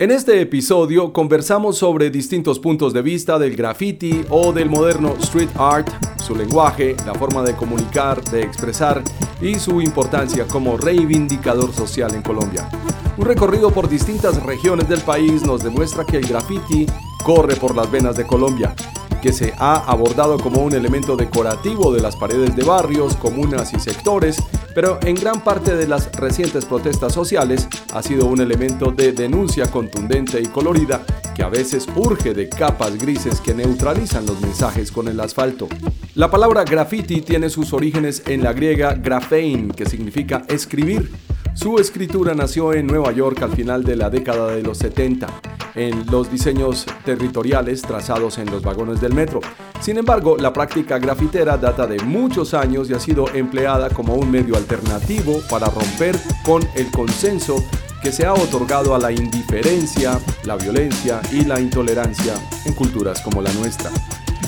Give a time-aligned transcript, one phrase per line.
[0.00, 5.50] En este episodio conversamos sobre distintos puntos de vista del graffiti o del moderno street
[5.54, 5.88] art,
[6.20, 9.04] su lenguaje, la forma de comunicar, de expresar
[9.40, 12.68] y su importancia como reivindicador social en Colombia.
[13.16, 16.86] Un recorrido por distintas regiones del país nos demuestra que el graffiti
[17.22, 18.74] corre por las venas de Colombia,
[19.22, 23.78] que se ha abordado como un elemento decorativo de las paredes de barrios, comunas y
[23.78, 24.42] sectores,
[24.74, 29.70] pero en gran parte de las recientes protestas sociales ha sido un elemento de denuncia
[29.70, 35.08] contundente y colorida que a veces urge de capas grises que neutralizan los mensajes con
[35.08, 35.68] el asfalto.
[36.14, 41.10] La palabra graffiti tiene sus orígenes en la griega graphein, que significa escribir,
[41.54, 45.28] su escritura nació en Nueva York al final de la década de los 70,
[45.76, 49.40] en los diseños territoriales trazados en los vagones del metro.
[49.80, 54.30] Sin embargo, la práctica grafitera data de muchos años y ha sido empleada como un
[54.30, 57.64] medio alternativo para romper con el consenso
[58.02, 62.34] que se ha otorgado a la indiferencia, la violencia y la intolerancia
[62.66, 63.90] en culturas como la nuestra.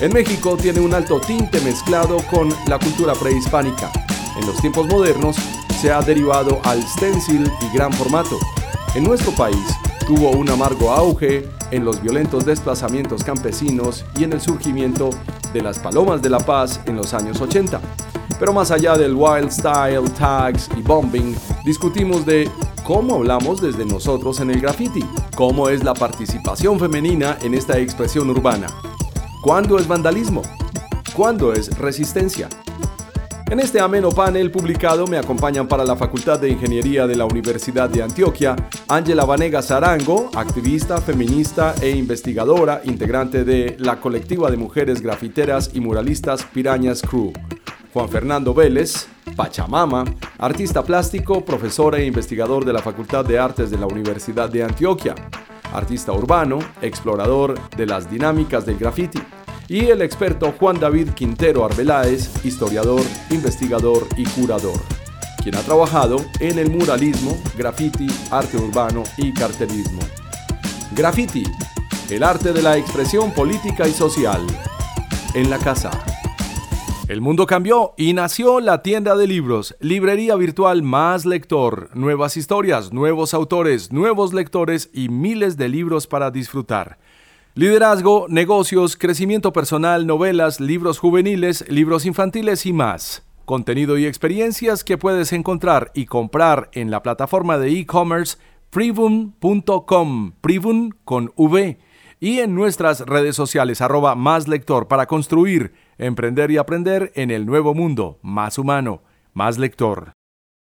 [0.00, 3.90] En México tiene un alto tinte mezclado con la cultura prehispánica.
[4.38, 5.36] En los tiempos modernos
[5.76, 8.38] se ha derivado al stencil y gran formato.
[8.94, 9.66] En nuestro país
[10.06, 15.10] tuvo un amargo auge en los violentos desplazamientos campesinos y en el surgimiento
[15.52, 17.78] de las palomas de la paz en los años 80.
[18.38, 22.50] Pero más allá del wild style, tags y bombing, discutimos de
[22.82, 25.04] cómo hablamos desde nosotros en el graffiti,
[25.36, 28.68] cómo es la participación femenina en esta expresión urbana,
[29.42, 30.40] cuándo es vandalismo,
[31.14, 32.48] cuándo es resistencia.
[33.48, 37.88] En este ameno panel publicado me acompañan para la Facultad de Ingeniería de la Universidad
[37.88, 38.56] de Antioquia
[38.88, 45.80] Ángela Vanega Zarango, activista, feminista e investigadora, integrante de la colectiva de mujeres grafiteras y
[45.80, 47.32] muralistas Pirañas Crew.
[47.92, 49.06] Juan Fernando Vélez,
[49.36, 50.04] Pachamama,
[50.38, 55.14] artista plástico, profesor e investigador de la Facultad de Artes de la Universidad de Antioquia.
[55.72, 59.20] Artista urbano, explorador de las dinámicas del graffiti
[59.68, 64.80] y el experto Juan David Quintero Arbeláez, historiador, investigador y curador,
[65.42, 70.00] quien ha trabajado en el muralismo, graffiti, arte urbano y cartelismo.
[70.94, 71.44] Graffiti,
[72.10, 74.46] el arte de la expresión política y social.
[75.34, 75.90] En la casa.
[77.08, 82.92] El mundo cambió y nació la tienda de libros, librería virtual más lector, nuevas historias,
[82.92, 86.98] nuevos autores, nuevos lectores y miles de libros para disfrutar.
[87.58, 93.26] Liderazgo, negocios, crecimiento personal, novelas, libros juveniles, libros infantiles y más.
[93.46, 98.36] Contenido y experiencias que puedes encontrar y comprar en la plataforma de e-commerce
[98.68, 101.78] privum.com, privum con V,
[102.20, 107.46] y en nuestras redes sociales arroba más lector para construir, emprender y aprender en el
[107.46, 109.02] nuevo mundo, más humano,
[109.32, 110.12] más lector.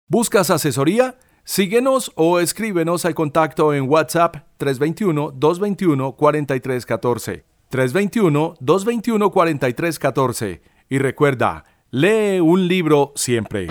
[0.08, 1.18] ¿Buscas asesoría?
[1.50, 7.46] Síguenos o escríbenos al contacto en WhatsApp 321-221-4314.
[7.72, 10.60] 321-221-4314.
[10.90, 13.70] Y recuerda, lee un libro siempre.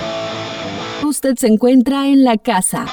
[1.05, 2.87] Usted se encuentra en la casa.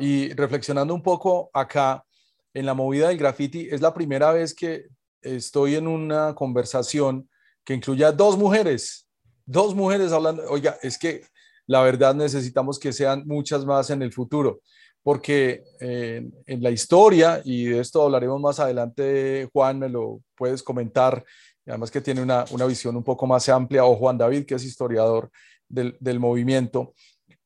[0.00, 2.04] Y reflexionando un poco acá
[2.52, 4.86] en la movida del graffiti, es la primera vez que
[5.20, 7.28] estoy en una conversación
[7.64, 9.06] que incluya dos mujeres.
[9.46, 10.42] Dos mujeres hablando.
[10.50, 11.22] Oiga, es que
[11.66, 14.60] la verdad necesitamos que sean muchas más en el futuro,
[15.02, 20.62] porque eh, en la historia, y de esto hablaremos más adelante, Juan, me lo puedes
[20.62, 21.24] comentar,
[21.66, 25.30] además que tiene una, visión un poco más amplia, o Juan David, que es historiador
[25.68, 26.94] del, del movimiento,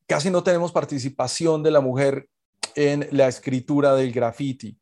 [0.07, 2.29] casi no tenemos participación de la mujer
[2.75, 4.79] en la escritura del graffiti.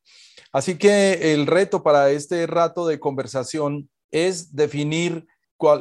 [0.52, 5.26] Así que el reto para este rato de conversación es definir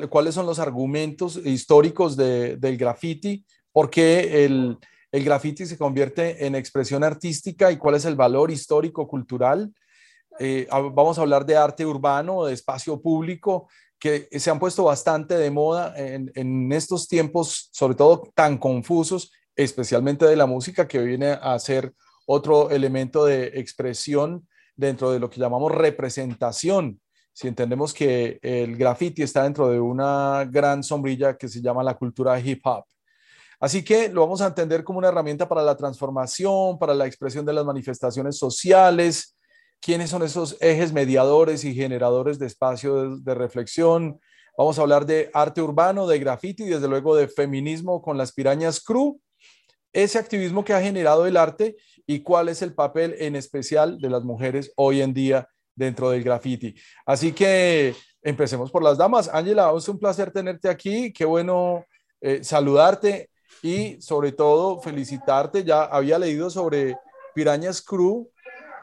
[0.09, 4.77] cuáles son los argumentos históricos del graffiti, por qué el,
[5.11, 9.73] el graffiti se convierte en expresión artística y cuál es el valor histórico cultural,
[10.39, 13.67] eh, vamos a hablar de arte urbano, de espacio público,
[13.99, 19.31] que se han puesto bastante de moda en, en estos tiempos, sobre todo tan confusos,
[19.55, 21.93] especialmente de la música, que viene a ser
[22.25, 26.99] otro elemento de expresión dentro de lo que llamamos representación.
[27.33, 31.95] Si entendemos que el graffiti está dentro de una gran sombrilla que se llama la
[31.95, 32.85] cultura hip hop.
[33.59, 37.45] Así que lo vamos a entender como una herramienta para la transformación, para la expresión
[37.45, 39.37] de las manifestaciones sociales,
[39.79, 44.19] quiénes son esos ejes mediadores y generadores de espacio de, reflexión.
[44.57, 48.83] Vamos a hablar de arte urbano, de graffiti desde luego de feminismo con las pirañas
[48.83, 49.19] crew,
[49.93, 54.09] ese activismo que ha generado el arte y cuál es el papel en especial de
[54.09, 56.75] las mujeres hoy en día dentro del graffiti.
[57.05, 59.29] Así que empecemos por las damas.
[59.31, 61.11] Ángela, es un placer tenerte aquí.
[61.11, 61.85] Qué bueno
[62.21, 63.29] eh, saludarte
[63.61, 65.63] y sobre todo felicitarte.
[65.63, 66.97] Ya había leído sobre
[67.35, 68.29] Pirañas Crew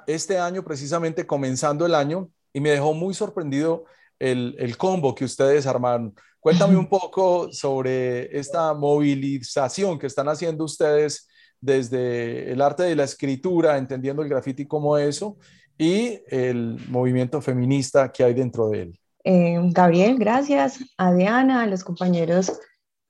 [0.07, 3.85] este año, precisamente comenzando el año, y me dejó muy sorprendido
[4.19, 6.15] el, el combo que ustedes armaron.
[6.41, 11.29] Cuéntame un poco sobre esta movilización que están haciendo ustedes
[11.61, 15.37] desde el arte de la escritura, entendiendo el graffiti como eso,
[15.81, 19.00] y el movimiento feminista que hay dentro de él.
[19.25, 20.79] Eh, Gabriel, gracias.
[20.99, 22.53] A Diana, a los compañeros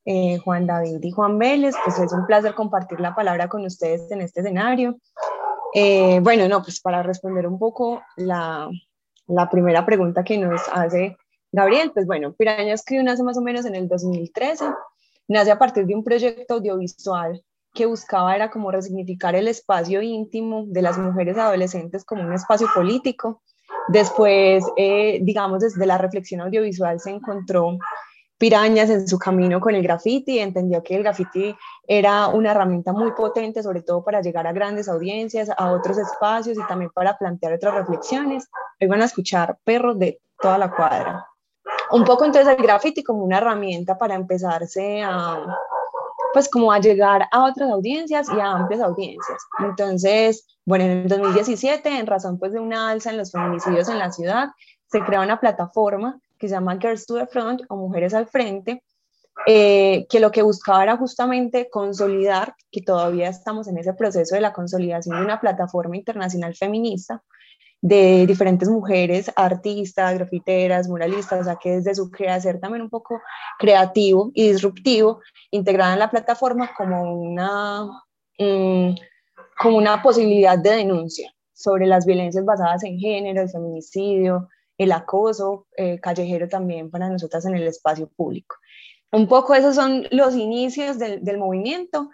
[0.04, 4.08] eh, Juan David y Juan Vélez, pues es un placer compartir la palabra con ustedes
[4.12, 4.96] en este escenario.
[5.74, 8.70] Eh, bueno, no, pues para responder un poco la,
[9.26, 11.16] la, primera pregunta que nos hace
[11.50, 14.64] Gabriel, pues bueno, Piraña escribió nace más o menos en el 2013,
[15.26, 20.64] nace a partir de un proyecto audiovisual que buscaba era como resignificar el espacio íntimo
[20.66, 23.42] de las mujeres adolescentes como un espacio político.
[23.88, 27.78] Después, eh, digamos, desde la reflexión audiovisual se encontró
[28.38, 31.54] pirañas en su camino con el graffiti, entendió que el graffiti
[31.86, 36.56] era una herramienta muy potente, sobre todo para llegar a grandes audiencias, a otros espacios
[36.56, 38.48] y también para plantear otras reflexiones.
[38.80, 41.26] Hoy van a escuchar perros de toda la cuadra.
[41.92, 45.44] Un poco entonces el graffiti como una herramienta para empezarse a,
[46.32, 49.42] pues como a llegar a otras audiencias y a amplias audiencias.
[49.58, 53.98] Entonces, bueno, en el 2017, en razón pues de una alza en los feminicidios en
[53.98, 54.48] la ciudad,
[54.86, 58.82] se crea una plataforma que se llama Girls to the Front o Mujeres al Frente,
[59.46, 64.40] eh, que lo que buscaba era justamente consolidar, que todavía estamos en ese proceso de
[64.40, 67.22] la consolidación de una plataforma internacional feminista,
[67.82, 73.20] de diferentes mujeres, artistas, grafiteras, muralistas, o sea que desde su quehacer también un poco
[73.58, 77.86] creativo y disruptivo, integrada en la plataforma como una,
[78.38, 78.94] mm,
[79.58, 85.66] como una posibilidad de denuncia sobre las violencias basadas en género, el feminicidio, el acoso
[85.76, 88.56] eh, callejero también para nosotras en el espacio público.
[89.12, 92.10] Un poco esos son los inicios del, del movimiento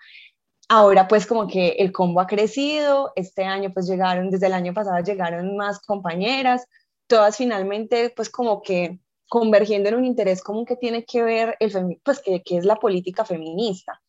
[0.68, 4.74] Ahora pues como que el combo ha crecido, este año pues llegaron, desde el año
[4.74, 6.66] pasado llegaron más compañeras,
[7.06, 8.98] todas finalmente pues como que
[9.28, 12.76] convergiendo en un interés común que tiene que ver, el pues que, que, es la
[12.76, 14.00] política feminista.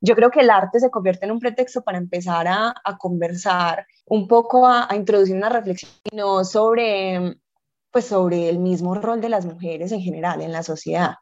[0.00, 3.86] Yo creo que el arte se convierte en un pretexto para empezar a, a conversar,
[4.06, 7.36] un poco a, a, introducir una reflexión no sobre,
[7.92, 11.14] pues sobre el mismo rol de las mujeres en general en la sociedad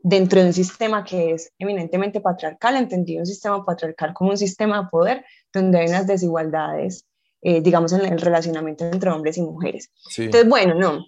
[0.00, 4.82] dentro de un sistema que es eminentemente patriarcal, entendido un sistema patriarcal como un sistema
[4.82, 7.04] de poder donde hay unas desigualdades,
[7.42, 9.90] eh, digamos, en el relacionamiento entre hombres y mujeres.
[10.16, 11.04] Entonces, bueno, no,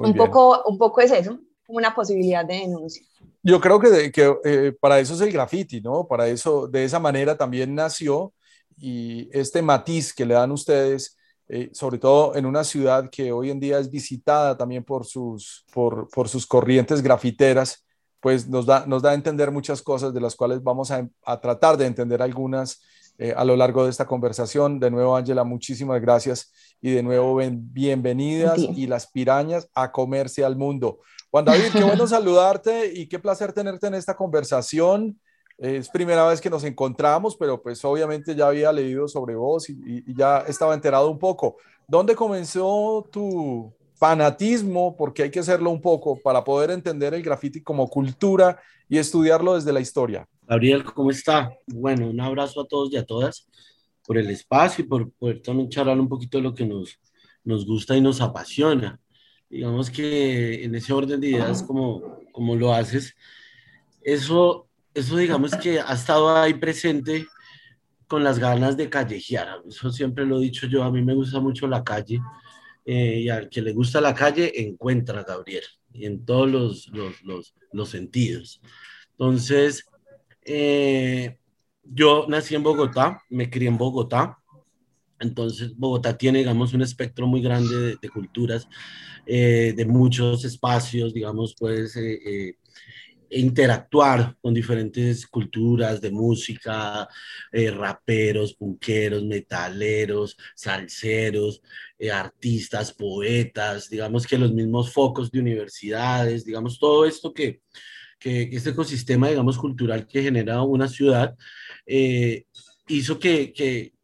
[0.00, 3.02] un poco, un poco es eso, una posibilidad de denuncia.
[3.42, 6.06] Yo creo que, que eh, para eso es el graffiti, ¿no?
[6.06, 8.32] Para eso, de esa manera también nació
[8.76, 11.16] y este matiz que le dan ustedes,
[11.48, 15.64] eh, sobre todo en una ciudad que hoy en día es visitada también por sus,
[15.72, 17.85] por, por sus corrientes grafiteras,
[18.26, 21.08] pues nos da, nos da a entender muchas cosas de las cuales vamos a,
[21.40, 22.82] tratar de entender algunas
[23.18, 24.80] eh, a lo largo de esta conversación.
[24.80, 30.56] De nuevo, Ángela, muchísimas gracias y de nuevo bienvenidas y las pirañas a comerse al
[30.56, 30.98] mundo.
[31.30, 35.20] Juan David, qué bueno saludarte y qué placer tenerte en esta conversación.
[35.56, 40.02] Es primera vez que nos encontramos, pero pues obviamente ya había leído sobre vos y,
[40.04, 41.58] y ya estaba enterado un poco.
[41.86, 47.62] ¿Dónde comenzó tu, fanatismo, porque hay que hacerlo un poco para poder entender el graffiti
[47.62, 50.28] como cultura y estudiarlo desde la historia.
[50.42, 51.50] Gabriel, ¿cómo está?
[51.66, 53.48] Bueno, un abrazo a todos y a todas
[54.06, 57.00] por el espacio y por poder también charlar un poquito de lo que nos,
[57.42, 59.00] nos gusta y nos apasiona.
[59.48, 63.14] Digamos que en ese orden de ideas, como, como lo haces,
[64.02, 67.26] eso, eso digamos que ha estado ahí presente
[68.06, 69.62] con las ganas de callejear.
[69.66, 72.20] Eso siempre lo he dicho yo, a mí me gusta mucho la calle
[72.86, 77.22] eh, y al que le gusta la calle encuentra a Gabriel, en todos los, los,
[77.22, 78.60] los, los sentidos.
[79.12, 79.84] Entonces,
[80.44, 81.38] eh,
[81.82, 84.38] yo nací en Bogotá, me crié en Bogotá,
[85.18, 88.68] Entonces, Bogotá tiene, digamos, un espectro muy grande de, culturas,
[89.26, 92.54] eh, de muchos espacios, digamos, pues, eh, eh,
[93.30, 97.08] interactuar con diferentes culturas de música,
[97.52, 101.60] raperos, punqueros, metaleros, salseros,
[102.12, 107.60] artistas, poetas, digamos que los mismos focos de universidades, digamos, todo esto que,
[108.18, 111.34] que este ecosistema, digamos, cultural que genera una ciudad,
[112.86, 113.96] hizo que, que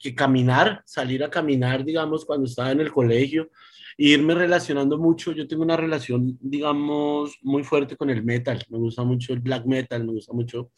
[0.00, 3.50] que caminar, salir a caminar, digamos, cuando estaba en el colegio,
[3.98, 5.32] irme relacionando mucho.
[5.32, 8.64] Yo tengo una relación, digamos, muy fuerte con el metal.
[8.70, 10.72] Me gusta mucho el black metal, me gusta mucho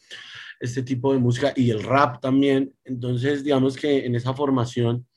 [0.59, 2.73] este tipo de música y el rap también.
[2.83, 5.07] Entonces, digamos que en esa formación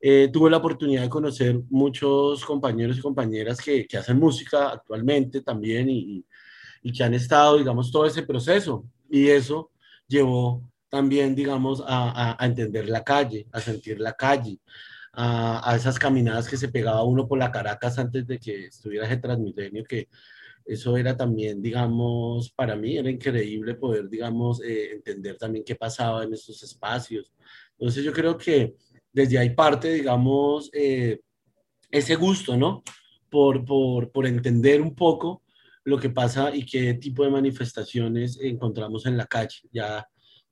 [0.00, 5.42] eh, tuve la oportunidad de conocer muchos compañeros y compañeras que, que hacen música actualmente
[5.42, 6.24] también y,
[6.82, 8.84] y que han estado, digamos, todo ese proceso.
[9.10, 9.70] Y eso
[10.06, 14.58] llevó también, digamos, a, a, entender la calle, a sentir la calle,
[15.12, 19.06] a, a, esas caminadas que se pegaba uno por la Caracas antes de que estuviera
[19.06, 20.08] ese Transmilenio, que
[20.68, 26.24] eso era también, digamos, para mí era increíble poder, digamos, eh, entender también qué pasaba
[26.24, 27.32] en esos espacios.
[27.78, 28.76] Entonces yo creo que
[29.18, 31.18] desde ahí parte, digamos, eh,
[31.90, 32.84] ese gusto, ¿no?
[33.28, 35.42] Por, por, por entender un poco
[35.82, 39.58] lo que pasa y qué tipo de manifestaciones encontramos en la calle.
[39.72, 40.06] Ya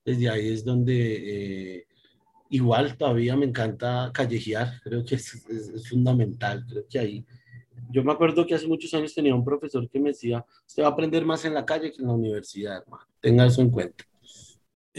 [0.05, 1.87] desde ahí es donde eh,
[2.51, 7.25] igual todavía me encanta callejear, creo que es, es, fundamental, creo que ahí.
[7.93, 10.89] Yo me acuerdo que hace muchos años tenía un profesor que me decía, usted va
[10.89, 12.83] a aprender más en la calle que en la universidad,
[13.21, 14.05] tenga eso en cuenta.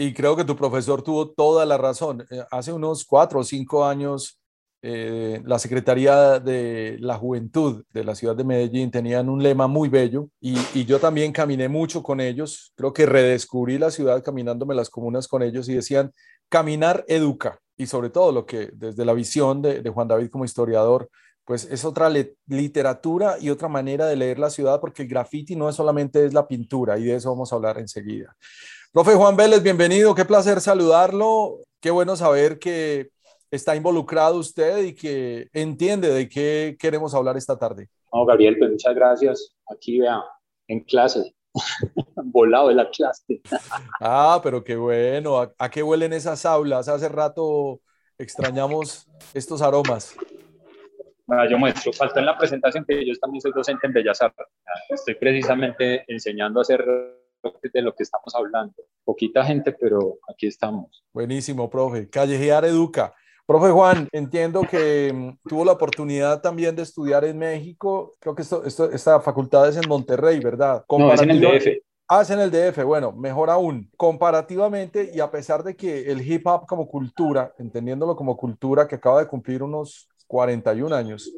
[0.00, 2.24] Y creo que tu profesor tuvo toda la razón.
[2.30, 4.38] Eh, hace unos cuatro o cinco años
[4.80, 9.88] eh, la Secretaría de la Juventud de la ciudad de Medellín tenían un lema muy
[9.88, 12.72] bello y, yo también caminé mucho con ellos.
[12.76, 16.12] Creo que redescubrí la ciudad caminándome las comunas con ellos y decían,
[16.48, 17.58] caminar educa.
[17.76, 21.10] Y sobre todo lo que desde la visión de, de Juan David como historiador,
[21.44, 22.08] pues es otra
[22.46, 26.34] literatura y otra manera de leer la ciudad porque el graffiti no es solamente es
[26.34, 28.36] la pintura y de eso vamos a hablar enseguida.
[28.90, 33.10] Profe Juan Vélez, bienvenido, qué placer saludarlo, qué bueno saber que
[33.50, 37.90] está involucrado usted y que entiende de qué queremos hablar esta tarde.
[38.10, 39.54] No, Gabriel, pues muchas gracias.
[39.70, 40.24] Aquí vea,
[40.68, 41.34] en clase,
[42.16, 43.42] volado de la clase.
[44.00, 45.36] ah, pero qué bueno.
[45.58, 46.88] ¿A, qué huelen esas aulas?
[46.88, 47.80] Hace rato
[48.16, 50.16] extrañamos estos aromas.
[51.26, 54.46] Bueno, yo muestro, faltó en la presentación que yo también soy docente en Bellas Artes.
[54.88, 56.82] Estoy precisamente enseñando a hacer
[57.42, 58.74] de lo que estamos hablando.
[59.04, 61.04] Poquita gente, pero aquí estamos.
[61.12, 62.08] Buenísimo, profe.
[62.08, 63.14] Callejear Educa.
[63.48, 68.12] Profe Juan, entiendo que mm, tuvo la oportunidad también de estudiar en México.
[68.20, 70.84] Creo que esto, esta facultad es en Monterrey, ¿verdad?
[70.90, 71.66] No, es en el DF.
[72.08, 72.84] Ah, es en el DF.
[72.84, 73.90] Bueno, mejor aún.
[73.96, 78.96] Comparativamente, y a pesar de que el hip hop como cultura, entendiéndolo como cultura que
[78.96, 81.32] acaba de cumplir unos 41 años,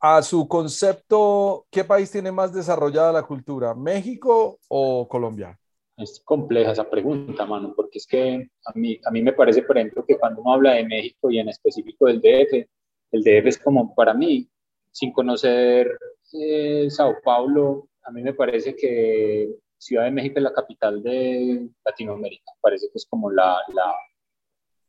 [0.00, 3.74] a su concepto, ¿qué país tiene más desarrollada la cultura?
[3.74, 5.58] ¿México o Colombia?
[5.98, 9.76] es compleja esa pregunta, mano, porque es que a mí, a mí me parece, por
[9.76, 12.66] ejemplo, que cuando uno habla de México y en específico del DF,
[13.10, 14.48] el DF es como para mí,
[14.92, 15.90] sin conocer
[16.32, 21.68] eh, Sao Paulo, a mí me parece que Ciudad de México es la capital de
[21.84, 23.92] Latinoamérica, parece que es como la, la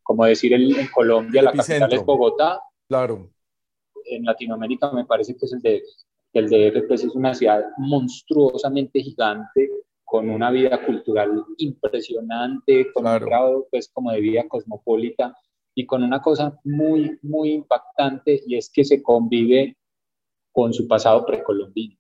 [0.04, 2.62] como decir en Colombia, la capital es Bogotá.
[2.88, 3.30] Claro.
[4.10, 5.84] En Latinoamérica me parece que es el DF.
[6.34, 9.70] El DF pues, es una ciudad monstruosamente gigante,
[10.06, 15.36] con una vida cultural impresionante, con un grado pues como de vida cosmopolita
[15.75, 19.78] y con una cosa muy, muy impactante y es que se convive
[20.51, 21.96] con su pasado precolombino.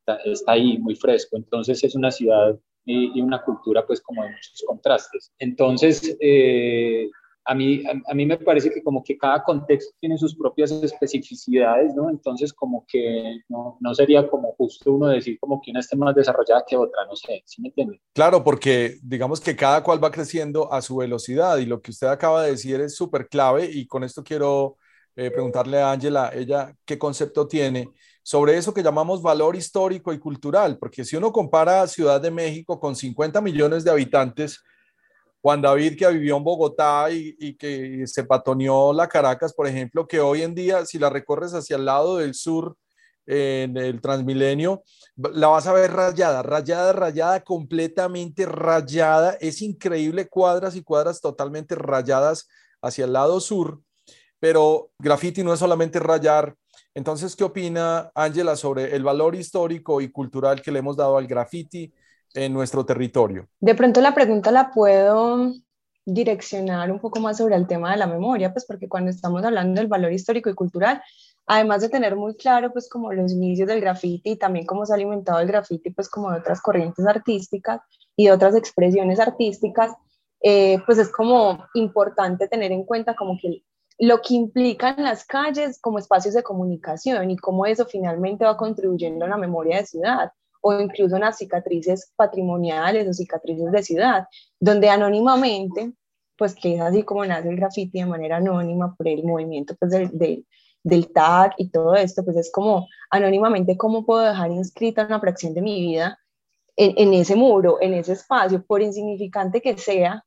[0.00, 4.24] Está, está ahí muy fresco, entonces es una ciudad y, y, una cultura pues como
[4.24, 5.32] de muchos contrastes.
[5.38, 7.08] Entonces, eh,
[7.44, 11.94] a mí, a, mí me parece que como que cada contexto tiene sus propias especificidades,
[11.94, 12.08] ¿no?
[12.08, 16.14] Entonces como que no, no, sería como justo uno decir como que una esté más
[16.14, 18.00] desarrollada que otra, no sé, ¿sí me entiende?
[18.12, 22.06] Claro, porque digamos que cada cual va creciendo a su velocidad y lo que usted
[22.06, 24.76] acaba de decir es súper clave y con esto quiero
[25.16, 27.88] eh, preguntarle a Ángela, ella qué concepto tiene
[28.22, 32.78] sobre eso que llamamos valor histórico y cultural, porque si uno compara Ciudad de México
[32.78, 34.62] con 50 millones de habitantes,
[35.42, 40.20] Juan David que vivió en Bogotá y, que se patoneó la Caracas, por ejemplo, que
[40.20, 42.76] hoy en día, si la recorres hacia el lado del sur,
[43.26, 44.82] en el Transmilenio,
[45.16, 49.36] la vas a ver rayada, rayada, rayada, completamente rayada.
[49.40, 52.48] Es increíble, cuadras y cuadras totalmente rayadas
[52.80, 53.80] hacia el lado sur,
[54.40, 56.56] pero graffiti no es solamente rayar.
[56.94, 61.26] Entonces, ¿qué opina Ángela sobre el valor histórico y cultural que le hemos dado al
[61.26, 61.92] graffiti?
[62.34, 63.48] En nuestro territorio?
[63.60, 65.52] De pronto la pregunta la puedo
[66.04, 69.80] direccionar un poco más sobre el tema de la memoria, pues porque cuando estamos hablando
[69.80, 71.02] del valor histórico y cultural,
[71.46, 74.92] además de tener muy claro pues como los inicios del graffiti y también cómo se
[74.92, 77.80] ha alimentado el graffiti pues como de otras corrientes artísticas
[78.16, 79.92] y de otras expresiones artísticas,
[80.40, 83.62] eh, pues es como importante tener en cuenta como que
[83.98, 89.24] lo que implican las calles como espacios de comunicación y cómo eso finalmente va contribuyendo
[89.24, 90.32] a la memoria de ciudad
[90.62, 94.26] o incluso en las cicatrices patrimoniales o cicatrices de ciudad,
[94.58, 95.92] donde anónimamente,
[96.38, 99.90] pues que es así como nace el graffiti de manera anónima por el movimiento pues,
[99.90, 100.46] del,
[100.82, 105.52] del tag y todo esto, pues es como anónimamente cómo puedo dejar inscrita una fracción
[105.52, 106.18] de mi vida
[106.76, 110.24] en, en, ese muro, en ese espacio, por insignificante que sea,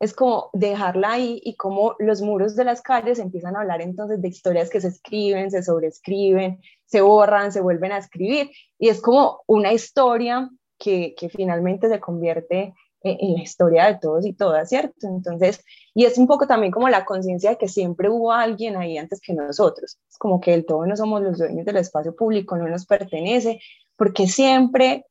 [0.00, 4.22] es como dejarla ahí y como los muros de las calles empiezan a hablar entonces
[4.22, 9.00] de historias que se escriben, se sobreescriben, se borran, se vuelven a escribir y es
[9.00, 14.68] como una historia que, que finalmente se convierte en, la historia de todos y todas,
[14.68, 15.06] ¿cierto?
[15.06, 15.64] Entonces,
[15.94, 19.20] y es un poco también como la conciencia de que siempre hubo alguien ahí antes
[19.20, 22.68] que nosotros, es como que el todo no somos los dueños del espacio público, no
[22.68, 23.60] nos pertenece,
[23.96, 25.06] porque siempre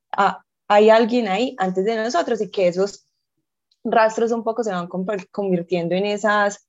[0.68, 3.07] hay alguien ahí antes de nosotros y que esos
[3.90, 4.88] rastros un poco se van
[5.30, 6.68] convirtiendo en esas...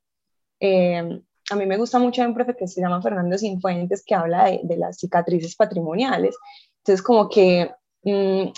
[0.59, 1.21] Eh,
[1.51, 4.61] a mí me gusta mucho un profe que se llama Fernando Sinfuentes que habla de,
[4.63, 6.35] de las cicatrices patrimoniales.
[6.77, 7.71] Entonces, como que
[8.03, 8.49] mm,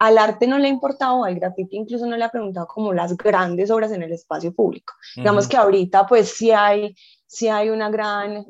[0.00, 3.16] al arte no le ha importado, al grafiti incluso no le ha preguntado como las
[3.16, 4.94] grandes obras en el espacio público.
[5.14, 6.94] Digamos que ahorita pues sí hay,
[7.26, 8.46] sí hay una gran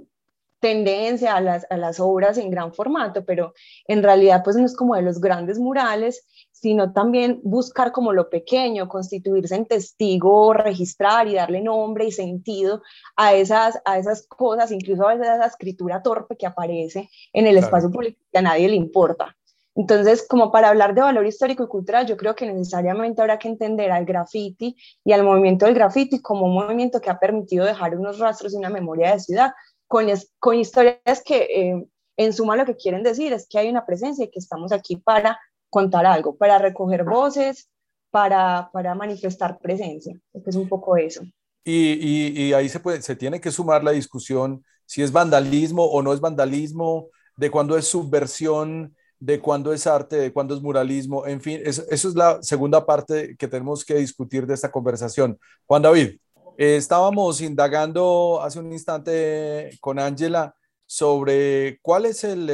[0.61, 3.55] tendencia a las, a las obras en gran formato, pero
[3.87, 8.29] en realidad pues no es como de los grandes murales, sino también buscar como lo
[8.29, 12.83] pequeño, constituirse en testigo, registrar y darle nombre y sentido
[13.17, 17.47] a esas, a esas cosas, incluso a veces a esa escritura torpe que aparece en
[17.47, 19.35] el espacio público que a nadie le importa.
[19.76, 23.49] Entonces, como para hablar de valor histórico y cultural, yo creo que necesariamente habrá que
[23.49, 27.97] entender al graffiti y al movimiento del graffiti como un movimiento que ha permitido dejar
[27.97, 29.52] unos rastros y una memoria de ciudad
[29.91, 30.07] con,
[30.39, 34.25] con historias que eh, en suma lo que quieren decir es que hay una presencia
[34.25, 35.37] y que estamos aquí para
[35.69, 37.69] contar algo, para recoger voces,
[38.13, 41.23] para, para manifestar presencia, es un poco eso.
[41.65, 45.85] Y, y, y ahí se, puede, se tiene que sumar la discusión si es vandalismo
[45.85, 50.63] o no es vandalismo, de cuándo es subversión de cuándo es arte, de cuándo es
[50.63, 55.39] muralismo, en fin, eso, es la segunda parte que tenemos que discutir de esta conversación.
[55.67, 56.19] Juan David,
[56.61, 62.47] eh, estábamos indagando hace un instante con Ángela sobre cuál es el,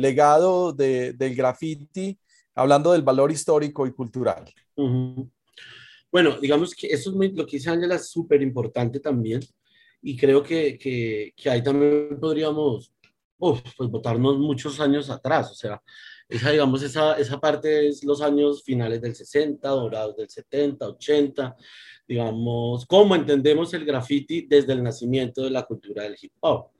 [0.00, 2.16] legado del graffiti,
[2.54, 4.44] hablando del valor histórico y cultural.
[6.12, 9.40] Bueno, digamos que eso es lo que dice Ángela es súper importante también
[10.00, 12.92] y creo que, que, que ahí también podríamos
[13.38, 15.82] uf, pues botarnos muchos años atrás, o sea,
[16.28, 21.56] esa, digamos, esa, esa parte es los años finales del 60, dorados del 70, 80,
[22.08, 26.70] digamos, cómo entendemos el graffiti desde el nacimiento de la cultura del hip hop.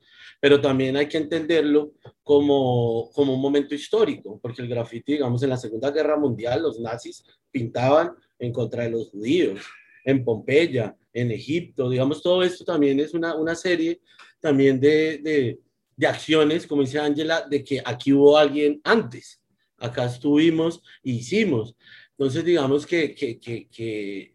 [0.41, 5.51] Pero también hay que entenderlo como, como un momento histórico, porque el graffiti, digamos, en
[5.51, 9.61] la Segunda Guerra Mundial, los nazis pintaban en contra de los judíos,
[10.05, 14.01] en Pompeya, en Egipto, digamos, todo esto también es una, una serie
[14.41, 15.61] también de, de
[15.97, 19.41] de acciones, como dice Ángela, de que aquí hubo alguien antes,
[19.79, 21.77] acá estuvimos e hicimos.
[22.11, 24.35] Entonces, digamos que, que, que, que,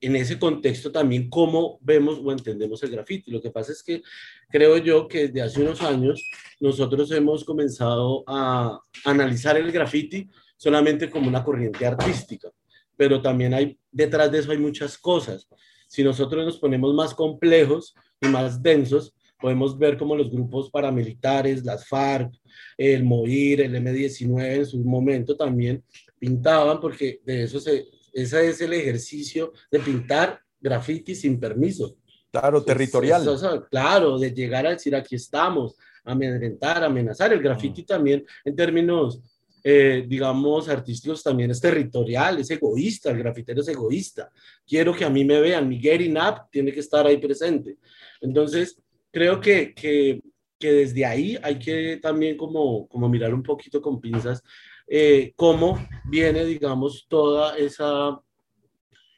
[0.00, 3.30] en ese contexto también cómo vemos o entendemos el grafiti.
[3.30, 4.02] Lo que pasa es que
[4.50, 6.22] creo yo que desde hace unos años
[6.60, 12.48] nosotros hemos comenzado a analizar el grafiti solamente como una corriente artística,
[12.96, 15.48] pero también hay detrás de eso hay muchas cosas.
[15.88, 21.64] Si nosotros nos ponemos más complejos y más densos, podemos ver como los grupos paramilitares,
[21.64, 22.32] las FARC,
[22.76, 25.82] el MOIR, el M19 en su momento también
[26.18, 31.96] pintaban, porque de eso se, ese es el ejercicio de pintar graffiti sin permiso.
[32.30, 33.24] Claro, territorial.
[33.70, 37.32] claro, de llegar a decir aquí estamos, amedrentar, amenazar.
[37.32, 37.86] El graffiti mm.
[37.86, 39.20] también en términos,
[39.62, 44.30] eh, digamos, artísticos también es territorial, es egoísta, el grafitero es egoísta.
[44.66, 47.78] Quiero que a mí me vean, mi Gary Knapp tiene que estar ahí presente.
[48.20, 48.78] Entonces,
[49.16, 50.20] creo que, que,
[50.58, 54.42] que, desde ahí hay que también como, como mirar un poquito con pinzas
[54.86, 58.20] eh, cómo viene, digamos, toda esa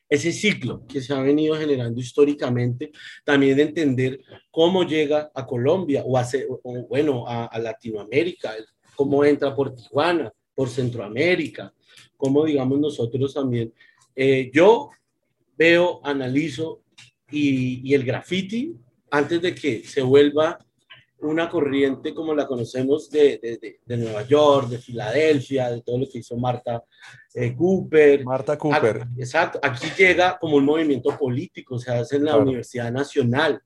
[0.09, 2.93] ese ciclo que se ha venido generando históricamente,
[3.25, 4.21] también entender
[4.53, 8.55] cómo llega a Colombia o, hace, o bueno, a, a, Latinoamérica,
[8.95, 11.75] cómo entra por Tijuana, por Centroamérica,
[12.17, 13.75] cómo digamos nosotros también.
[14.15, 14.91] Eh, yo
[15.57, 16.83] veo, analizo
[17.33, 18.77] y, y el graffiti
[19.11, 20.59] antes de que se vuelva
[21.21, 26.09] una corriente como la conocemos de, de, de, Nueva York, de Filadelfia, de todo lo
[26.09, 26.85] que hizo Marta
[27.35, 28.25] eh, Cooper.
[28.25, 29.07] Marta Cooper.
[29.17, 33.61] exacto, aquí llega como un movimiento político, se hace en la Universidad Nacional,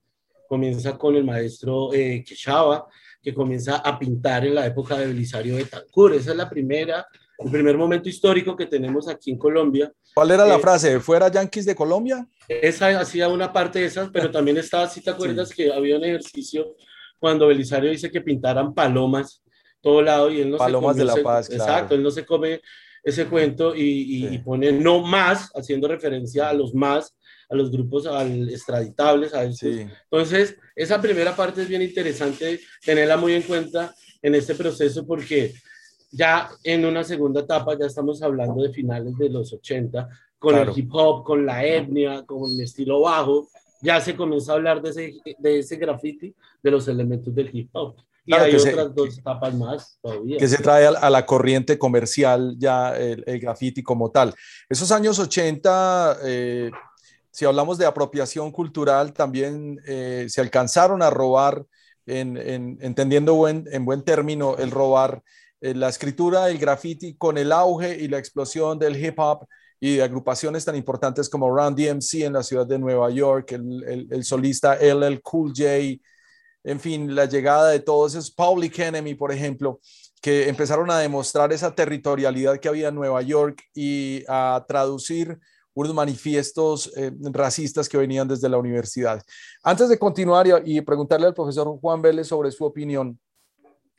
[0.48, 2.86] comienza con el maestro eh, Quechaba,
[3.22, 7.06] que comienza a pintar en la época de Belisario de Tancur, esa es la primera,
[7.44, 9.92] el primer momento histórico que tenemos aquí en Colombia.
[10.14, 11.00] ¿Cuál era la eh, frase?
[11.00, 12.26] ¿Fuera Yankees de Colombia?
[12.48, 16.04] Esa hacía una parte de esas, pero también estaba, si te acuerdas, que había un
[16.04, 16.74] ejercicio
[17.18, 19.42] cuando Belisario dice que pintaran palomas
[19.80, 22.24] todo lado y él no palomas se come, de la paz, Exacto, él no se
[22.24, 22.60] come
[23.02, 27.16] ese cuento y, pone no más, haciendo referencia a los más,
[27.48, 33.34] a los grupos al extraditables, a Entonces, esa primera parte es bien interesante tenerla muy
[33.34, 35.52] en cuenta en este proceso porque
[36.12, 40.70] ya en una segunda etapa ya estamos hablando de finales de los 80, con el
[40.76, 43.48] hip hop, con la etnia, con el estilo bajo,
[43.80, 47.70] ya se comenzó a hablar de ese, de ese graffiti, de los elementos del hip
[47.72, 47.96] hop.
[48.24, 50.38] Y hay otras dos etapas más todavía.
[50.38, 54.32] Que se trae a, la corriente comercial ya el, el, graffiti como tal.
[54.68, 56.70] Esos años 80, eh,
[57.30, 61.64] si hablamos de apropiación cultural, también eh, se alcanzaron a robar,
[62.06, 65.22] en, en, entendiendo buen, en buen término el robar,
[65.62, 69.46] la escritura del graffiti con el auge y la explosión del hip hop
[69.78, 74.08] y de agrupaciones tan importantes como Run DMC en la ciudad de Nueva York, el,
[74.10, 76.00] el, solista LL Cool J,
[76.64, 79.80] en fin, la llegada de todos esos Public Enemy, por ejemplo,
[80.20, 85.40] que empezaron a demostrar esa territorialidad que había en Nueva York y a traducir
[85.74, 89.20] unos manifiestos eh, racistas que venían desde la universidad.
[89.64, 93.18] Antes de continuar y, y, preguntarle al profesor Juan Vélez sobre su opinión,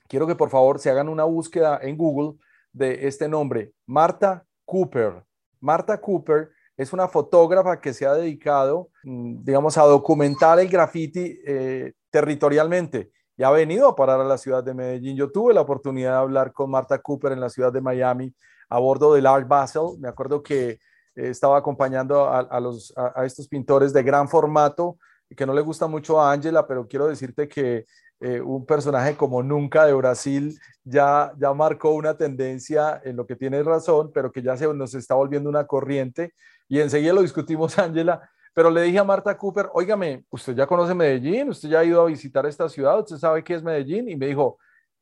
[0.07, 2.37] quiero que por favor se hagan una búsqueda en Google
[2.71, 5.23] de este nombre, Marta Cooper.
[5.59, 11.39] Marta Cooper es una fotógrafa que se ha dedicado, mm, digamos, a documentar el graffiti
[11.45, 15.15] eh, territorialmente y ha venido a parar a la ciudad de Medellín.
[15.15, 18.33] Yo tuve la oportunidad de hablar con Marta Cooper en la ciudad de Miami
[18.69, 19.97] a bordo del Art Basel.
[19.99, 20.79] Me acuerdo que eh,
[21.15, 24.97] estaba acompañando a, los, a, estos pintores de gran formato
[25.35, 27.85] que no le gusta mucho a Angela, pero quiero decirte que
[28.23, 33.35] eh, un personaje como nunca de Brasil ya, ya marcó una tendencia en lo que
[33.35, 36.33] tiene razón, pero que ya se nos está volviendo una corriente.
[36.69, 40.93] Y enseguida lo discutimos, Ángela, pero le dije a Marta Cooper, óigame, usted ya conoce
[40.93, 44.15] Medellín, usted ya ha ido a visitar esta ciudad, usted sabe qué es Medellín, y
[44.15, 44.57] me dijo,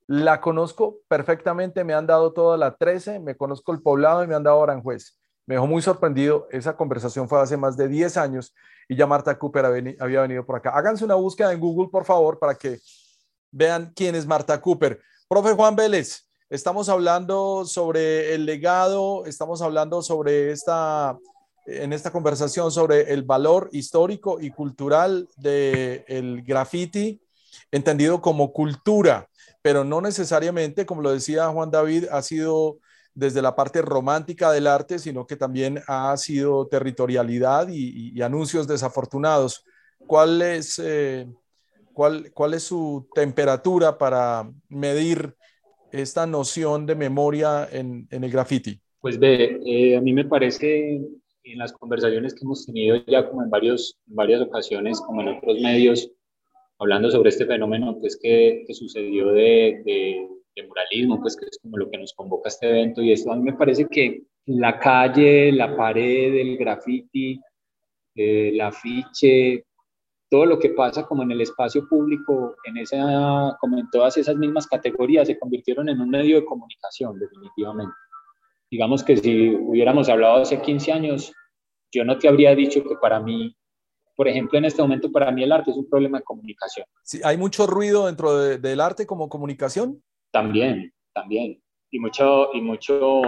[0.07, 4.33] la conozco perfectamente, me han dado toda la 13, me conozco el poblado y me
[4.33, 5.19] han dado Aranjuez.
[5.45, 8.55] Me dejó muy sorprendido, esa conversación fue hace más de 10 años
[8.89, 9.65] y ya Marta Cooper
[9.99, 10.71] había venido por acá.
[10.71, 12.79] Háganse una búsqueda en Google, por favor, para que
[13.51, 14.99] vean quién es Marta Cooper.
[15.27, 21.17] Profe Juan Vélez, estamos hablando sobre el legado, estamos hablando sobre esta,
[21.65, 27.21] en esta conversación sobre el valor histórico y cultural del el graffiti,
[27.71, 29.29] entendido como cultura,
[29.61, 32.79] pero no necesariamente, como lo decía Juan David, ha sido
[33.13, 39.65] desde la parte romántica del arte, sino que también ha sido territorialidad y, anuncios desafortunados.
[40.07, 41.27] ¿Cuál es eh,
[41.93, 45.35] ¿Cuál, ¿Cuál es su temperatura para medir
[45.91, 48.79] esta noción de memoria en, en el graffiti?
[48.99, 51.01] Pues ve, eh, a mí me parece
[51.43, 55.59] en las conversaciones que hemos tenido ya como en, varios, varias ocasiones, como en otros
[55.59, 56.11] medios,
[56.77, 60.27] hablando sobre este fenómeno pues, que, que sucedió de, de,
[60.67, 63.35] muralismo, pues que es como lo que nos convoca a este evento y esto, a
[63.35, 67.39] mí me parece que la calle, la pared, el graffiti,
[68.15, 69.65] eh, el afiche,
[70.31, 74.37] todo lo que pasa como en el espacio público, en esa, como en todas esas
[74.37, 77.93] mismas categorías, se convirtieron en un medio de comunicación, definitivamente.
[78.71, 81.33] Digamos que si hubiéramos hablado hace 15 años,
[81.91, 83.53] yo no te habría dicho que para mí,
[84.15, 86.85] por ejemplo, en este momento, para mí el arte es un problema de comunicación.
[87.03, 90.01] Sí, ¿Hay mucho ruido dentro del arte como comunicación?
[90.31, 91.61] También, también.
[91.91, 93.21] Y mucho, y mucho,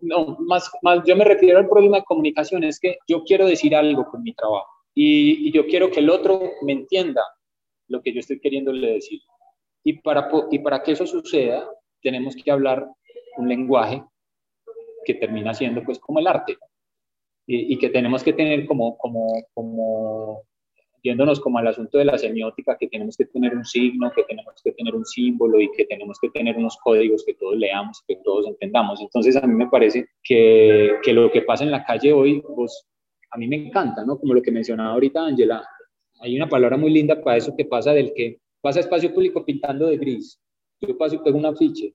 [0.00, 3.76] no, más, más, yo me refiero al problema de comunicación, es que yo quiero decir
[3.76, 7.22] algo con mi trabajo y, yo quiero que el otro me entienda
[7.88, 9.20] lo que yo estoy queriéndole decir.
[9.84, 11.68] Y para, y para que eso suceda,
[12.02, 12.86] tenemos que hablar
[13.36, 14.02] un lenguaje
[15.04, 16.56] que termina siendo pues como el arte
[17.46, 20.42] y, y, que tenemos que tener como, como, como,
[21.02, 24.54] yéndonos como al asunto de la semiótica, que tenemos que tener un signo, que tenemos
[24.62, 28.16] que tener un símbolo y que tenemos que tener unos códigos que todos leamos, que
[28.16, 29.00] todos entendamos.
[29.00, 32.86] Entonces a mí me parece que, que lo que pasa en la calle hoy, vos
[33.30, 34.18] a mí me encanta, ¿no?
[34.18, 35.66] Como lo que mencionaba ahorita Angela,
[36.20, 39.86] hay una palabra muy linda para eso que pasa del que pasa espacio público pintando
[39.86, 40.38] de gris,
[40.80, 41.94] yo paso y pego un afiche,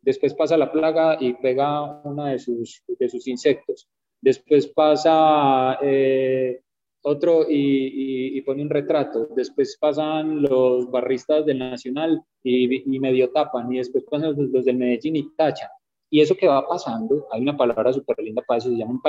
[0.00, 3.88] después pasa la plaga y pega una de sus, de sus insectos,
[4.20, 6.60] después pasa eh,
[7.02, 9.28] otro y, pone un retrato.
[9.36, 15.16] Después pasan los barristas del Nacional y, medio tapan, y después pasan los, del Medellín
[15.16, 15.68] y tachan.
[16.10, 19.00] Y eso que va pasando, hay una palabra súper linda para eso, se llama un.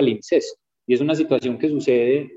[0.86, 2.32] Y es una situación que sucede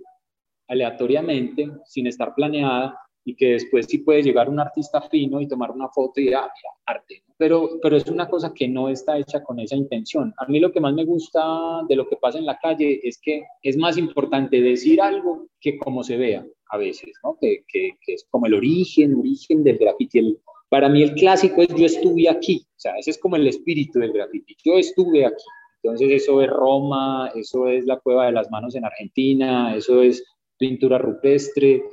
[0.69, 5.73] aleatoriamente, sin estar planeada, y que después sí puede llegar un artista fino y tomar
[5.73, 6.49] una foto y ah,
[6.87, 7.25] arte.
[7.37, 10.33] Pero, pero es una cosa que no está hecha con esa intención.
[10.39, 11.43] A mí lo que más me gusta
[11.89, 15.77] de lo que pasa en la calle es que es más importante decir algo que
[15.77, 17.37] cómo se vea a veces, ¿no?
[17.41, 20.39] que, que, es como el origen, origen del graffiti.
[20.69, 23.99] para mí el clásico es yo estuve aquí, o sea, ese es como el espíritu
[23.99, 25.45] del graffiti, yo estuve aquí.
[25.87, 30.25] Entonces eso es Roma, eso es la cueva de las manos en Argentina, eso es
[30.59, 31.85] pintura rupestre,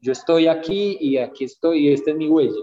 [0.00, 2.58] yo estoy aquí y aquí estoy y esta es mi huella.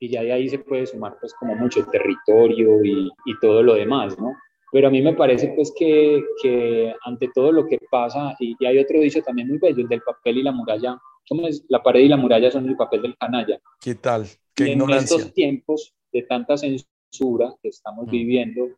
[0.00, 3.74] Y ya de ahí se puede sumar pues como mucho territorio y, y todo lo
[3.74, 4.34] demás, ¿no?
[4.72, 8.78] Pero a mí me parece pues que, que ante todo lo que pasa, y, hay
[8.78, 11.64] otro dicho también muy bello, el del papel y la muralla, ¿cómo es?
[11.68, 13.60] La pared y la muralla son el papel del canalla.
[13.80, 14.26] ¿Qué tal?
[14.54, 18.10] ¿Qué en estos tiempos de tanta censura que estamos mm.
[18.10, 18.68] viviendo.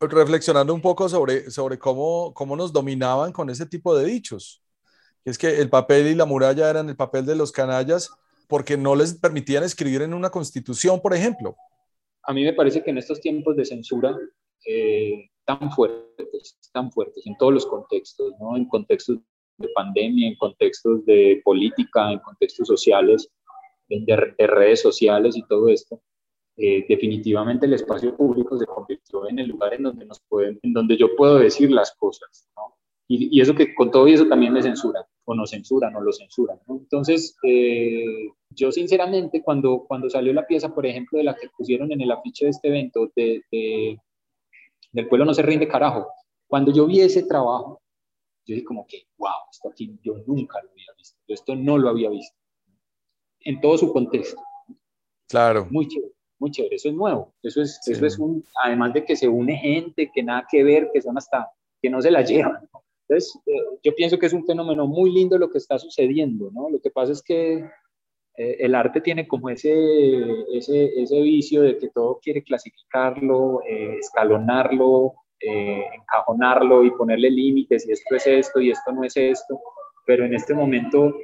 [0.00, 4.62] Reflexionando un poco sobre, sobre cómo, cómo nos dominaban con ese tipo de dichos
[5.24, 8.10] es que el papel y la muralla eran el papel de los canallas
[8.48, 11.56] porque no les permitían escribir en una constitución, por ejemplo.
[12.22, 14.16] A mí me parece que en estos tiempos de censura
[14.66, 18.56] eh, tan fuertes, tan fuertes, en todos los contextos, ¿no?
[18.56, 19.18] en contextos
[19.58, 23.28] de pandemia, en contextos de política, en contextos sociales,
[23.88, 26.00] de, redes sociales y todo esto,
[26.60, 30.72] eh, definitivamente el espacio público se convirtió en el lugar en donde, nos pueden, en
[30.72, 32.48] donde yo puedo decir las cosas.
[32.56, 32.76] ¿no?
[33.06, 36.58] Y, eso que con todo eso también me censuran, o no censuran, o lo censuran.
[36.66, 36.78] ¿no?
[36.78, 38.04] Entonces, eh,
[38.50, 42.10] yo sinceramente, cuando, cuando salió la pieza, por ejemplo, de la que pusieron en el
[42.10, 43.44] afiche de este evento, de,
[44.90, 46.08] del pueblo no se rinde carajo,
[46.48, 47.80] cuando yo vi ese trabajo,
[48.46, 51.78] yo dije como que, wow, esto aquí yo nunca lo había visto, yo esto no
[51.78, 52.36] lo había visto,
[53.40, 54.42] en todo su contexto.
[55.28, 55.68] Claro.
[55.70, 59.16] Muy chévere, muy chévere, eso es nuevo, eso es, eso es un, además de que
[59.16, 62.68] se une gente, que nada que ver, que son hasta, que no se la llevan,
[63.08, 66.68] entonces, eh, yo pienso que es un fenómeno muy lindo lo que está sucediendo, ¿no?
[66.68, 67.64] Lo que pasa es que
[68.36, 69.72] eh, el arte tiene como ese,
[70.52, 77.92] ese, ese, vicio de que todo quiere clasificarlo, eh, escalonarlo, encajonarlo y ponerle límites, y
[77.92, 79.60] esto es esto y esto no es esto,
[80.04, 81.14] pero en este momento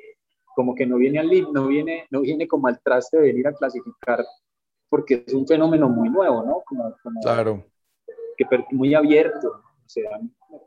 [0.54, 3.52] como que no viene al no viene, no viene como al traste de venir a
[3.52, 4.24] clasificar,
[4.88, 6.62] porque es un fenómeno muy nuevo, ¿no?
[6.66, 7.64] Como, claro.
[8.36, 10.10] Que muy abierto, o sea,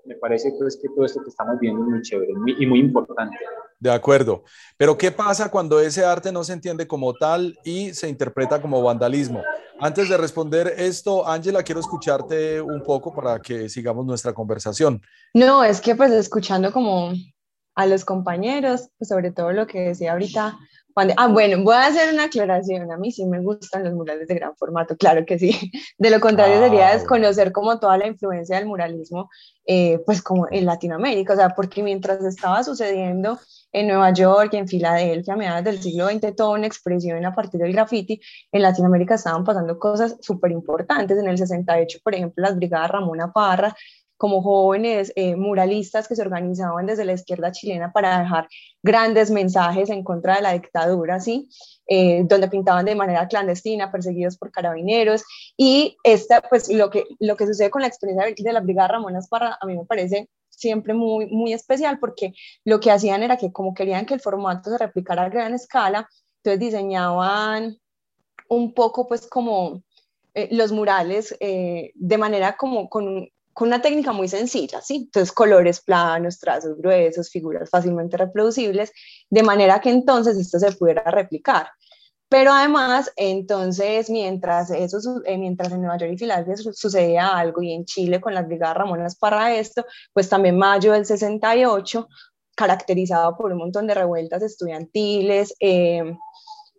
[0.06, 3.38] me parece pues, que todo esto que estamos viendo es muy chévere y muy importante.
[3.80, 4.44] De acuerdo.
[4.76, 8.82] Pero ¿qué pasa cuando ese arte no se entiende como tal y se interpreta como
[8.82, 9.44] vandalismo?
[9.80, 15.02] Antes de responder esto, Ángela, quiero escucharte un poco para que sigamos nuestra conversación.
[15.34, 17.12] No, es que pues escuchando como
[17.76, 20.58] a los compañeros, pues sobre todo lo que decía ahorita
[21.18, 22.92] ah, bueno, voy a hacer una aclaración.
[22.92, 25.72] A mí sí me gustan los murales de gran formato, claro que sí.
[25.98, 29.30] De lo contrario, sería desconocer como toda la influencia del muralismo,
[29.66, 31.34] eh, pues como en Latinoamérica.
[31.34, 33.40] O sea, porque mientras estaba sucediendo
[33.72, 37.60] en Nueva York en Filadelfia a mediados del siglo XX toda una expresión a partir
[37.60, 38.20] del graffiti,
[38.52, 41.18] en Latinoamérica estaban pasando cosas súper importantes.
[41.18, 43.76] En el 68, por ejemplo, las brigadas Ramona Parra
[44.18, 48.48] como jóvenes eh, muralistas que se organizaban desde la izquierda chilena para dejar
[48.82, 51.50] grandes mensajes en contra de la dictadura, ¿sí?
[51.88, 55.24] Eh, donde pintaban de manera clandestina, perseguidos por carabineros.
[55.56, 59.16] Y esta, pues, lo que, lo que sucede con la experiencia de la Brigada Ramón
[59.16, 62.34] Esparra, a mí me parece siempre muy, muy especial porque
[62.66, 66.10] lo que hacían era que como querían que el formato se replicara a gran escala,
[66.38, 67.78] entonces diseñaban
[68.50, 69.84] un poco pues como
[70.34, 74.98] eh, los murales de manera como con con una técnica muy sencilla, ¿sí?
[74.98, 78.92] Entonces, colores planos, trazos gruesos, figuras fácilmente reproducibles,
[79.32, 81.68] de manera que entonces esto se pudiera replicar.
[82.30, 87.74] Pero además, entonces, mientras, eso, eh, mientras en Nueva York y Filadelfia sucedía algo y
[87.74, 92.08] en Chile con las brigadas Ramonas para esto, pues también mayo del 68,
[92.56, 96.16] caracterizado por un montón de revueltas estudiantiles, eh,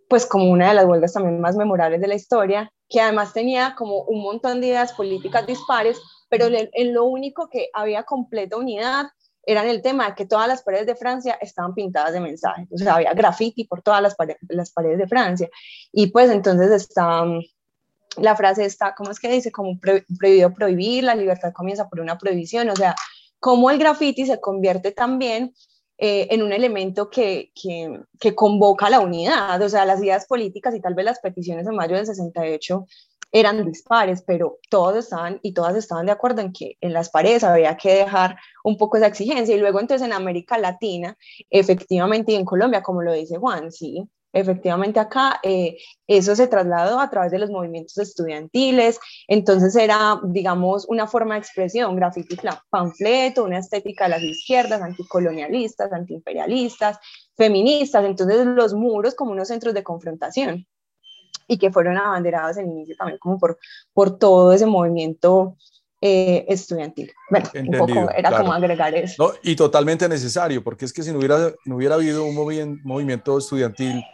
[0.09, 3.75] pues como una de las huelgas también más memorables de la historia, que además tenía
[3.77, 9.07] como un montón de ideas políticas dispares, pero en lo único que había completa unidad
[9.49, 12.69] era en el tema de que todas las paredes de Francia estaban pintadas de mensajes,
[12.71, 15.49] o sea, había graffiti por todas las, paredes, las paredes de Francia.
[15.91, 17.41] Y pues entonces está, mm,
[18.19, 19.51] la frase está, ¿cómo es que dice?
[19.51, 22.95] Como prohibido prohibir, la libertad comienza por una prohibición, o sea,
[23.41, 25.55] cómo el graffiti se convierte también
[25.97, 30.75] eh, en un elemento que, que, que, convoca la unidad, o sea, las ideas políticas
[30.75, 32.87] y tal vez las peticiones en mayo del 68
[33.33, 37.45] eran dispares, pero todos estaban y todas estaban de acuerdo en que en las paredes
[37.45, 39.55] había que dejar un poco esa exigencia.
[39.55, 41.17] Y luego entonces en América Latina,
[41.51, 47.01] efectivamente, y en Colombia, como lo dice Juan, sí, efectivamente acá eh, eso se trasladó
[47.01, 52.37] a través de los movimientos estudiantiles, entonces era, digamos, una forma de expresión, graffiti
[52.71, 56.99] panfleto, una estética de las izquierdas, anticolonialistas, antiimperialistas,
[57.37, 60.67] feministas, entonces los muros como unos centros de confrontación
[61.49, 63.59] y que fueron abanderados en inicio también como por,
[63.93, 65.57] por todo ese movimiento
[66.01, 67.13] eh, estudiantil.
[67.29, 69.35] Bueno, un poco era como agregar eso.
[69.43, 72.37] y totalmente necesario, porque es que si no hubiera, no hubiera habido un
[72.85, 74.05] movimiento estudiantil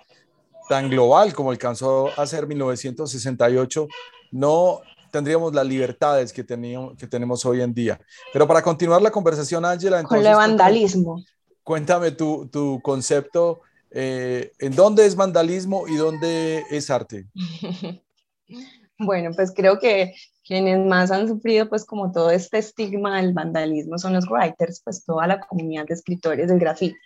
[0.68, 3.86] tan global como alcanzó a ser 1968,
[4.30, 8.00] no tendríamos las libertades que, teníamos, que tenemos hoy en día.
[8.32, 11.22] Pero para continuar la conversación, Ángela, con el vandalismo.
[11.62, 13.60] Cuéntame, tu, tu concepto
[13.96, 17.26] eh, ¿En dónde es vandalismo y dónde es arte?
[18.98, 23.96] bueno, pues creo que quienes más han sufrido pues como todo este estigma del vandalismo
[23.96, 26.96] son los writers, pues toda la comunidad de escritores del graffiti.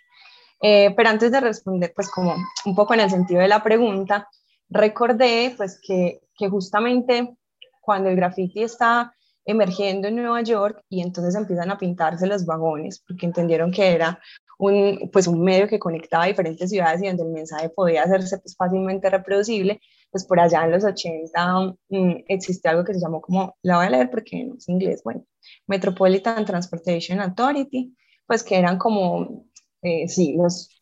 [0.61, 4.27] Eh, pero antes de responder pues como un poco en el sentido de la pregunta,
[4.67, 7.37] recordé pues que, que justamente
[7.81, 9.13] cuando el graffiti está
[9.45, 14.19] emergiendo en Nueva York y entonces empiezan a pintarse los vagones porque entendieron que era
[14.59, 18.57] un, pues un medio que conectaba diferentes ciudades y donde el mensaje podía hacerse pues,
[18.57, 19.79] fácilmente reproducible,
[20.11, 23.85] pues por allá en los 80 mm, existe algo que se llamó como, la voy
[23.85, 25.25] a leer porque no es inglés, bueno,
[25.65, 27.95] Metropolitan Transportation Authority,
[28.27, 29.45] pues que eran como,
[29.81, 30.75] eh, sí, los...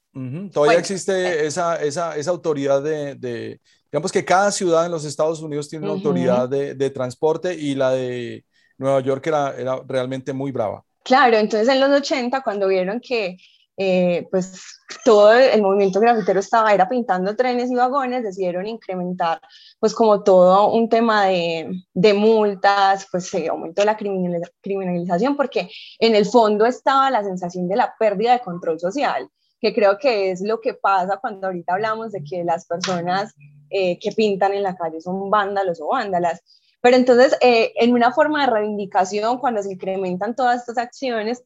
[0.51, 3.61] Todavía existe eh, esa, esa, esa, autoridad de, de,
[3.91, 7.75] digamos que cada ciudad en los Estados Unidos tiene una autoridad de, de, transporte y
[7.75, 8.43] la de
[8.79, 10.83] Nueva York era, era realmente muy brava.
[11.03, 13.37] Claro, entonces en los 80 cuando vieron que
[13.77, 19.39] eh, pues todo el movimiento grafitero estaba, era pintando trenes y vagones, decidieron incrementar
[19.79, 26.15] pues como todo un tema de, de multas, pues se aumentó la criminalización porque en
[26.15, 29.29] el fondo estaba la sensación de la pérdida de control social,
[29.61, 33.35] que creo que es lo que pasa cuando ahorita hablamos de que las personas
[33.69, 36.41] eh, que pintan en la calle son vándalos o vándalas.
[36.81, 41.43] Pero entonces, eh, en una forma de reivindicación, cuando se incrementan todas estas acciones,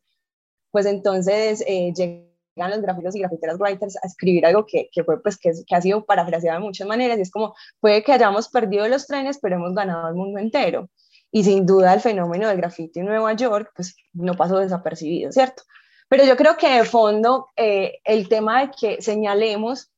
[0.72, 5.22] pues entonces eh, llegan los gráficos y grafiteras writers a escribir algo que, que fue
[5.22, 8.50] pues que, que, ha sido parafraseado de muchas maneras y es como puede que hayamos
[8.50, 10.90] perdido los trenes pero hemos ganado el mundo entero
[11.32, 15.64] y sin duda el fenómeno del grafiti en Nueva York pues no pasó desapercibido, ¿cierto?
[16.10, 19.92] Pero yo creo que de fondo eh, el tema de que señalemos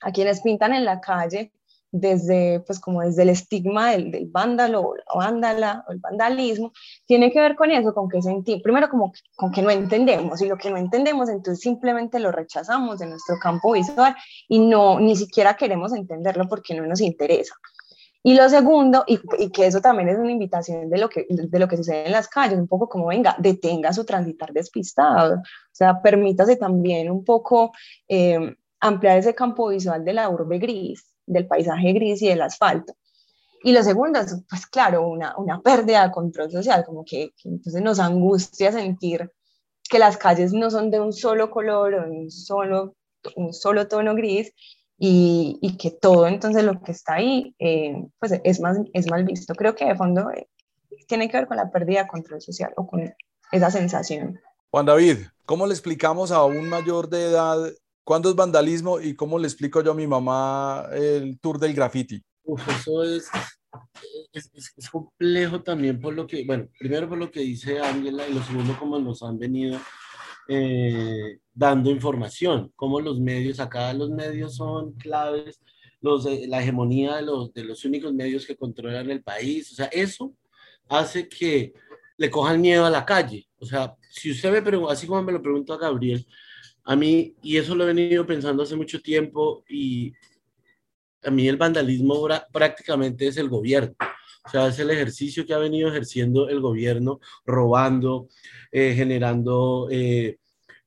[0.00, 1.52] a quienes pintan en la calle
[1.92, 6.72] desde, pues como desde el estigma del, del vándalo o la vándala o el vandalismo,
[7.06, 10.48] tiene que ver con eso, con que sentir, primero como con que no entendemos y
[10.48, 14.16] lo que no entendemos entonces simplemente lo rechazamos de nuestro campo visual
[14.48, 17.54] y no, ni siquiera queremos entenderlo porque no nos interesa.
[18.24, 21.58] Y lo segundo, y, y, que eso también es una invitación de lo, que, de
[21.58, 25.42] lo que sucede en las calles, un poco como, venga, detenga su transitar despistado, o
[25.72, 27.72] sea, permítase también un poco
[28.06, 32.94] eh, ampliar ese campo visual de la urbe gris, del paisaje gris y del asfalto.
[33.64, 37.80] Y lo segundo es, pues claro, una, una pérdida de control social, como que, entonces
[37.80, 39.30] nos angustia sentir
[39.88, 42.96] que las calles no son de un solo color o un solo,
[43.36, 44.52] un solo tono gris
[44.98, 49.24] y, y, que todo entonces lo que está ahí eh, pues es, más, es mal
[49.24, 49.54] visto.
[49.54, 50.48] Creo que de fondo eh,
[51.06, 53.12] tiene que ver con la pérdida de control social o con
[53.52, 54.40] esa sensación.
[54.70, 57.58] Juan David, ¿cómo le explicamos a un mayor de edad
[58.04, 62.22] ¿Cuándo es vandalismo y cómo le explico yo a mi mamá el tour del graffiti?
[62.44, 63.28] Uf, eso es,
[64.32, 68.42] es, complejo también por lo que, bueno, primero por lo que dice Ángela y lo
[68.42, 69.78] segundo como nos han venido
[70.48, 75.60] eh, dando información, cómo los medios, acá los medios son claves,
[76.00, 79.86] los, la hegemonía de los, de los únicos medios que controlan el país, o sea,
[79.86, 80.34] eso
[80.88, 81.72] hace que
[82.16, 83.48] le cojan miedo a la calle.
[83.58, 86.26] O sea, si usted me pregunta, así como me lo pregunto a Gabriel,
[86.84, 90.12] a mí, y eso lo he venido pensando hace mucho tiempo, y
[91.24, 93.94] a mí el vandalismo prácticamente es el gobierno.
[94.44, 98.26] O sea, es el ejercicio que ha venido ejerciendo el gobierno, robando,
[98.72, 100.38] eh, generando eh,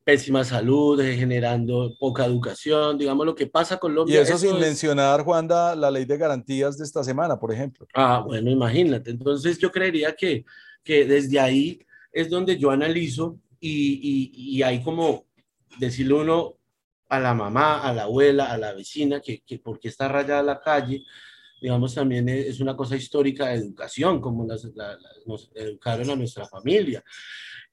[0.03, 4.19] pésima salud, eh, generando poca educación, digamos lo que pasa con Colombia.
[4.19, 7.87] Y eso, sin mencionar, Juanda, la ley de garantías de esta semana, por ejemplo.
[7.93, 9.11] Ah, bueno, imagínate.
[9.11, 10.43] Entonces yo creería que,
[10.83, 11.79] que desde ahí
[12.11, 15.25] es donde yo analizo y, y, y hay como
[15.79, 16.57] decirle uno
[17.09, 20.59] a la mamá, a la abuela, a la vecina, que, que porque está rayada la
[20.59, 21.03] calle,
[21.61, 24.67] digamos, también es una cosa histórica de educación, como las,
[25.25, 27.03] nos educaron a nuestra familia.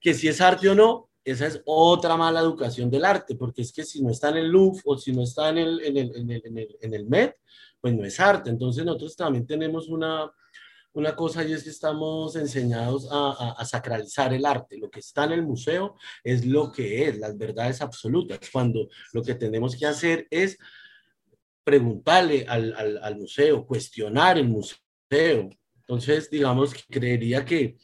[0.00, 3.72] Que si es arte o no, esa es otra mala educación del arte, porque es
[3.72, 6.16] que si no está en el Louvre o si no está en el, en el,
[6.16, 7.36] en el, en el, en el Met,
[7.80, 8.50] pues no es arte.
[8.50, 10.30] Entonces nosotros también tenemos una,
[10.94, 14.76] una cosa y es que estamos enseñados a, sacralizar el arte.
[14.78, 19.22] Lo que está en el museo es lo que es, las verdades absolutas, cuando lo
[19.22, 20.58] que tenemos que hacer es
[21.64, 25.50] preguntarle al museo, cuestionar el museo.
[25.80, 27.76] Entonces, digamos que creería que,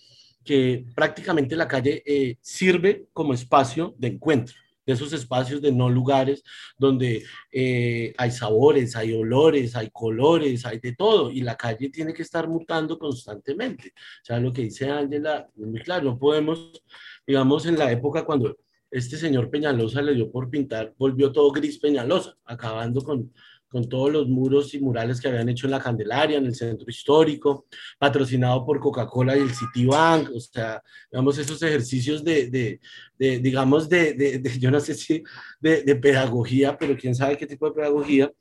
[0.45, 4.57] que prácticamente la calle eh, sirve como espacio de encuentro
[4.89, 6.43] de esos espacios de no lugares
[6.79, 7.23] donde
[7.53, 12.23] eh, hay sabores, hay olores, hay colores, hay de todo, y la calle tiene que
[12.23, 13.93] estar mutando constantemente.
[13.95, 16.83] O sea, lo que dice Ángela, muy claro, no podemos,
[17.27, 18.57] digamos, en la época cuando
[18.91, 23.31] este señor Peñalosa le dio por pintar, volvió todo gris Peñalosa, acabando con,
[23.69, 26.89] con todos los muros y murales que habían hecho en la Candelaria, en el centro
[26.89, 27.67] histórico,
[27.99, 32.81] patrocinado por Coca-Cola y el Citibank, o sea, digamos, esos ejercicios de, de,
[33.19, 35.23] de digamos, de, de, yo no sé si
[35.61, 38.33] de, pedagogía, pero quién sabe qué tipo de pedagogía.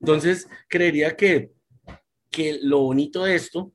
[0.00, 1.52] Entonces, creería que,
[2.30, 3.72] que lo bonito de esto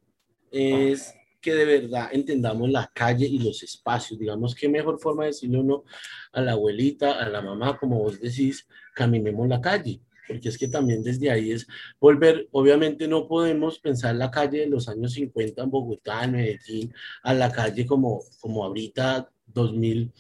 [0.51, 4.19] es que de verdad entendamos la calle y los espacios.
[4.19, 5.85] Digamos, qué mejor forma de decirle uno
[6.33, 10.67] a la abuelita, a la mamá, como vos decís, caminemos la calle porque es que
[10.67, 11.67] también desde ahí es
[11.99, 16.93] volver, obviamente no podemos pensar la calle de los años 50 en Bogotá, en Medellín,
[17.23, 20.13] a la calle como, como ahorita 2020,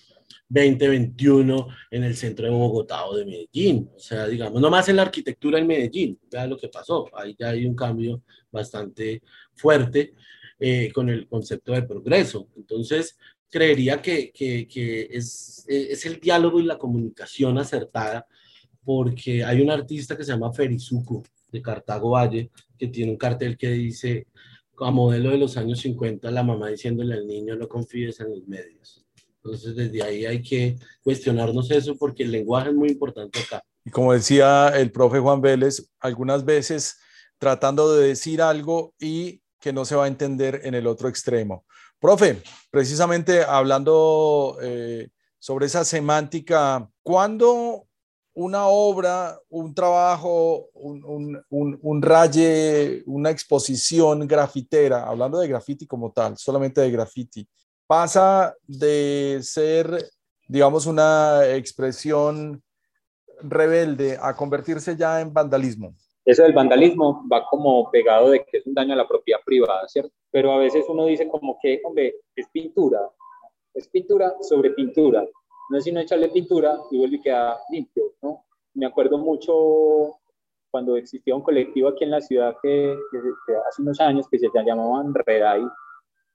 [0.49, 3.87] 2021 en el centro de Bogotá o de Medellín.
[3.95, 7.35] O sea, digamos, no más en la arquitectura en Medellín, vea lo que pasó, ahí
[7.37, 9.21] ya hay un cambio bastante
[9.53, 10.15] fuerte
[10.59, 12.47] eh, con el concepto de progreso.
[12.57, 13.15] Entonces,
[13.47, 18.25] creería que, que, que es, es el diálogo y la comunicación acertada
[18.89, 21.21] porque hay un artista que se llama Ferizuku
[21.51, 24.25] de Cartago Valle que tiene un cartel que dice
[24.79, 28.47] a modelo de los años 50 la mamá diciéndole al niño no confíes en los
[28.47, 29.05] medios.
[29.35, 33.63] Entonces desde ahí hay que cuestionarnos eso porque el lenguaje es muy importante acá.
[33.85, 36.97] Y como decía el profe Juan Vélez, algunas veces
[37.37, 41.63] tratando de decir algo y que no se va a entender en el otro extremo.
[41.99, 47.85] Profe, precisamente hablando eh, sobre esa semántica, ¿cuándo
[48.39, 56.37] una obra, un trabajo, un, un, raye, una exposición grafitera, hablando de graffiti como tal,
[56.37, 57.45] solamente de graffiti,
[57.85, 60.05] pasa de ser,
[60.47, 62.63] digamos, una expresión
[63.41, 65.93] rebelde a convertirse ya en vandalismo.
[66.23, 69.85] Eso del vandalismo va como pegado de que es un daño a la propiedad privada,
[69.89, 70.13] ¿cierto?
[70.31, 73.01] Pero a veces uno dice como que, hombre, es pintura,
[73.73, 75.27] es pintura sobre pintura
[75.69, 78.45] no es sino echarle pintura y vuelve y queda limpio, ¿no?
[78.73, 80.19] Me acuerdo mucho
[80.71, 82.95] cuando existía un colectivo aquí en la ciudad que,
[83.67, 85.63] hace unos años que se llamaban Redai,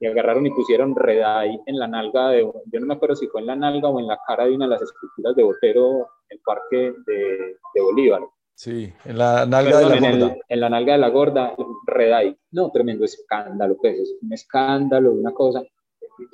[0.01, 3.41] y agarraron y pusieron Redai en la nalga de, yo no me acuerdo si fue
[3.41, 6.37] en la nalga o en la cara de una de las esculturas de Botero en
[6.37, 8.22] el parque de, de Bolívar.
[8.55, 10.37] Sí, en la nalga de la gorda.
[10.49, 11.57] en la nalga de la gorda,
[11.87, 12.37] Redai.
[12.53, 15.62] No, tremendo escándalo, pues, es un escándalo, una cosa.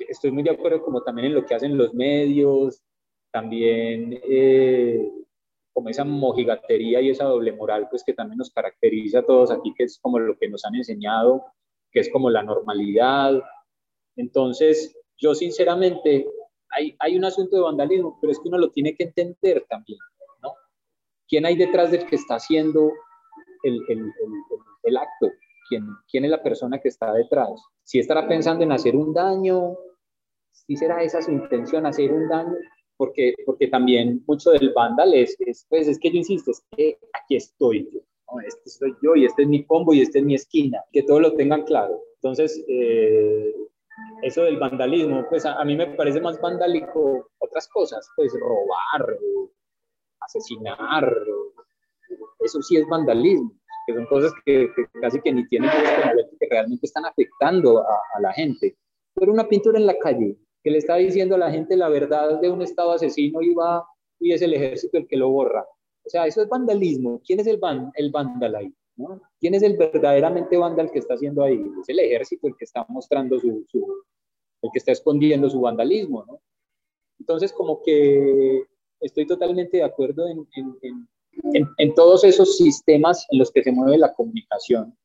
[0.07, 2.83] Estoy muy de acuerdo como también en lo que hacen los medios,
[3.31, 5.09] también eh,
[5.73, 9.73] como esa mojigatería y esa doble moral, pues que también nos caracteriza a todos aquí,
[9.75, 11.45] que es como lo que nos han enseñado,
[11.91, 13.41] que es como la normalidad.
[14.15, 16.27] Entonces, yo sinceramente,
[16.69, 19.99] hay, hay un asunto de vandalismo, pero es que uno lo tiene que entender también,
[20.41, 20.53] ¿no?
[21.27, 22.91] ¿Quién hay detrás del que está haciendo
[23.63, 24.11] el, el, el,
[24.83, 25.29] el acto?
[25.69, 27.49] ¿Quién, ¿Quién es la persona que está detrás?
[27.83, 29.77] Si estará pensando en hacer un daño,
[30.51, 32.55] si será esa su intención, hacer un daño,
[33.01, 35.35] porque, porque también mucho del vándal es,
[35.69, 37.99] pues es que yo insisto, es que aquí estoy yo,
[38.45, 41.19] este soy yo y este es mi combo y este es mi esquina, que todos
[41.19, 41.99] lo tengan claro.
[42.17, 43.55] Entonces, eh,
[44.21, 49.17] eso del vandalismo, pues a, mí me parece más vandálico otras cosas, pues robar,
[50.19, 51.11] asesinar,
[52.41, 53.51] eso sí es vandalismo,
[53.87, 54.69] que son cosas que,
[55.01, 58.77] casi que ni tienen que realmente están afectando a, a la gente.
[59.15, 62.39] Pero una pintura en la calle, que le está diciendo a la gente la verdad
[62.39, 63.85] de un Estado asesino y va
[64.19, 65.65] y es el ejército el que lo borra.
[66.05, 67.21] O sea, eso es vandalismo.
[67.25, 68.73] ¿Quién es el, van, el vándal ahí?
[68.95, 69.21] ¿no?
[69.39, 71.63] ¿Quién es el verdaderamente vándal que está haciendo ahí?
[71.81, 76.39] Es el ejército el que está mostrando su, el que está escondiendo su vandalismo, ¿no?
[77.19, 78.63] Entonces, como que
[78.99, 81.07] estoy totalmente de acuerdo en, en,
[81.53, 84.97] en, en, todos esos sistemas en los que se mueve la comunicación,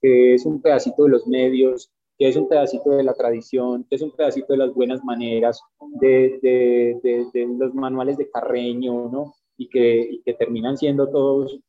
[0.00, 3.96] que es un pedacito de los medios, que es un pedacito de la tradición, que
[3.96, 5.62] es un pedacito de las buenas maneras,
[6.00, 9.34] de, de, de, los manuales de Carreño, ¿no?
[9.56, 11.60] Y que, y que terminan siendo todos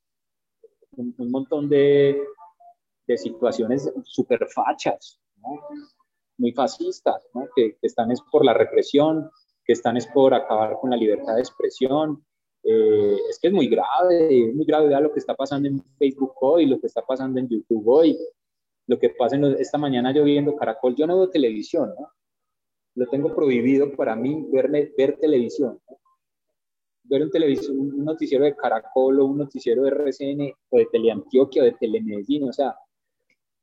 [0.97, 2.19] un, montón de,
[3.07, 5.61] de situaciones súper fachas, ¿no?
[6.39, 7.47] muy fascistas, ¿no?
[7.55, 9.29] que, están es por la represión,
[9.63, 12.25] que están es por acabar con la libertad de expresión.
[12.63, 16.33] Eh, es que es muy grave, es muy grave, lo que está pasando en Facebook
[16.41, 18.17] hoy, lo que está pasando en YouTube hoy,
[18.89, 22.11] lo que pasa en esta mañana yo viendo Caracol, yo no veo televisión, ¿no?
[22.95, 25.79] Lo tengo prohibido para mí verme, ver televisión.
[27.03, 31.61] Ver un, televisión, un noticiero de Caracol o un noticiero de RCN o de Teleantioquia
[31.61, 32.75] o de Telemedellín, o sea,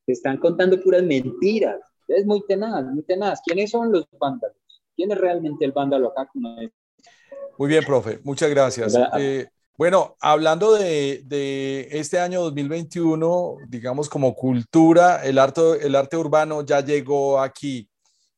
[0.05, 1.81] te están contando puras mentiras.
[2.07, 3.41] Es muy tenaz, muy tenaz.
[3.45, 4.57] ¿Quiénes son los vándalos?
[4.95, 6.31] ¿Quién es realmente el vándalo acá?
[6.35, 8.97] Muy bien, profe, muchas gracias.
[9.19, 9.49] Eh,
[9.79, 16.81] bueno, hablando de, este año 2021, digamos como cultura, el arte, el arte urbano ya
[16.81, 17.89] llegó aquí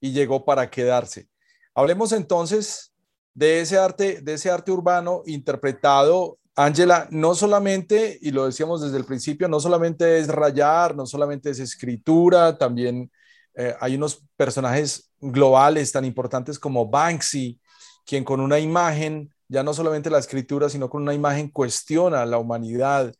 [0.00, 1.28] y llegó para quedarse.
[1.74, 2.92] Hablemos entonces
[3.34, 8.96] de ese arte, de ese arte urbano interpretado, Ángela, no solamente, y lo decíamos desde
[8.96, 13.12] el principio, no solamente es rayar, no solamente es escritura, también
[13.54, 17.60] eh, hay unos personajes globales tan importantes como Banksy,
[18.04, 22.38] quien con una imagen, ya no solamente la escritura, sino con una imagen cuestiona la
[22.38, 23.12] humanidad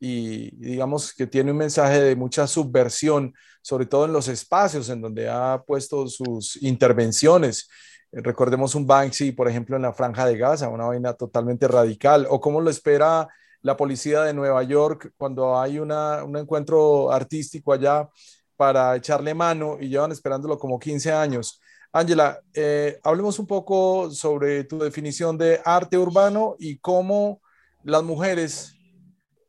[0.00, 5.00] y digamos que tiene un mensaje de mucha subversión, sobre todo en los espacios en
[5.00, 7.68] donde ha puesto sus intervenciones.
[8.12, 12.40] Recordemos un Banksy, por ejemplo, en la Franja de Gaza, una vaina totalmente radical, o
[12.40, 13.28] cómo lo espera
[13.62, 18.08] la policía de Nueva York cuando hay una, un encuentro artístico allá
[18.56, 21.60] para echarle mano y llevan esperándolo como 15 años.
[21.96, 27.40] Ángela, eh, hablemos un poco sobre tu definición de arte urbano y cómo
[27.84, 28.74] las mujeres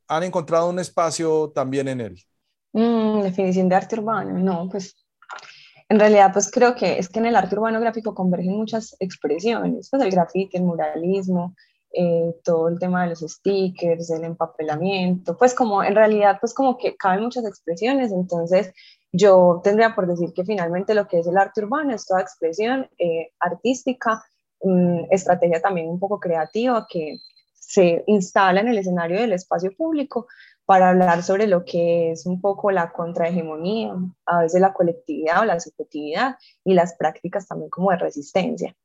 [0.07, 2.23] han encontrado un espacio también en él.
[2.71, 4.95] Mm, definición de arte urbano, no, pues
[5.89, 9.89] en realidad pues creo que es que en el arte urbano gráfico convergen muchas expresiones,
[9.89, 11.55] pues el grafiti, el muralismo,
[11.93, 16.77] eh, todo el tema de los stickers, el empapelamiento, pues como en realidad pues como
[16.77, 18.71] que caben muchas expresiones, entonces
[19.15, 22.89] yo tendría por decir que finalmente lo que es el arte urbano es toda expresión
[22.97, 24.23] eh, artística,
[24.61, 27.17] mm, estrategia también un poco creativa que
[27.53, 30.27] se instala en el escenario del espacio público
[30.65, 33.95] para hablar sobre lo que es un poco la contrahegemonía,
[34.25, 38.75] a veces la colectividad o la subjetividad y las prácticas también como de resistencia.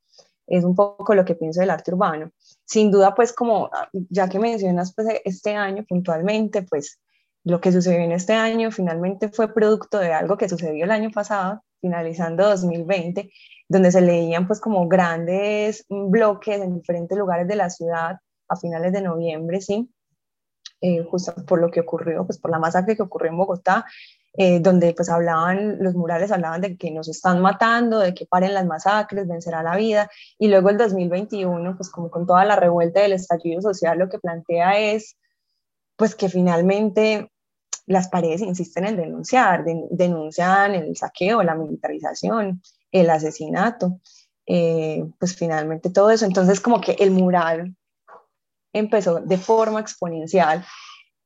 [0.47, 2.31] Es un poco lo que pienso del arte urbano.
[2.65, 3.69] Sin duda, pues como
[4.09, 6.99] ya que mencionas pues este año puntualmente, pues
[7.43, 11.09] lo que sucedió en este año finalmente fue producto de algo que sucedió el año
[11.11, 13.31] pasado, finalizando 2020,
[13.67, 18.17] donde se leían pues como grandes bloques en diferentes lugares de la ciudad
[18.47, 19.89] a finales de noviembre, ¿sí?
[20.81, 23.85] Eh, justo por lo que ocurrió, pues por la masacre que ocurrió en Bogotá,
[24.33, 28.53] eh, donde pues hablaban, los murales hablaban de que nos están matando, de que paren
[28.53, 33.01] las masacres, vencerá la vida, y luego el 2021, pues como con toda la revuelta
[33.01, 35.17] del estallido social, lo que plantea es
[35.97, 37.30] pues que finalmente
[37.91, 42.61] las paredes insisten en denunciar, denuncian el saqueo, la militarización,
[42.91, 43.99] el asesinato,
[44.45, 46.25] eh, pues finalmente todo eso.
[46.25, 47.75] Entonces como que el mural
[48.73, 50.65] empezó de forma exponencial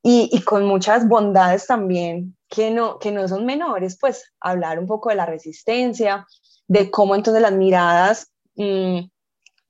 [0.08, 5.10] y, con muchas bondades también que no, que no son menores, pues hablar un poco
[5.10, 6.28] de la resistencia,
[6.68, 9.00] de cómo entonces las miradas mm,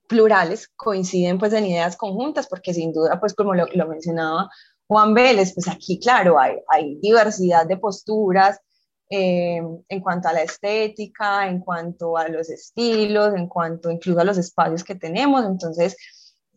[0.06, 4.50] plurales coinciden pues en ideas conjuntas, porque sin duda, pues como lo, lo mencionaba
[4.88, 8.60] Juan Vélez, pues aquí, claro, hay, diversidad de posturas
[9.10, 14.24] eh, en cuanto a la estética, en cuanto a los estilos, en cuanto incluso a
[14.24, 15.44] los espacios que tenemos.
[15.44, 15.96] Entonces,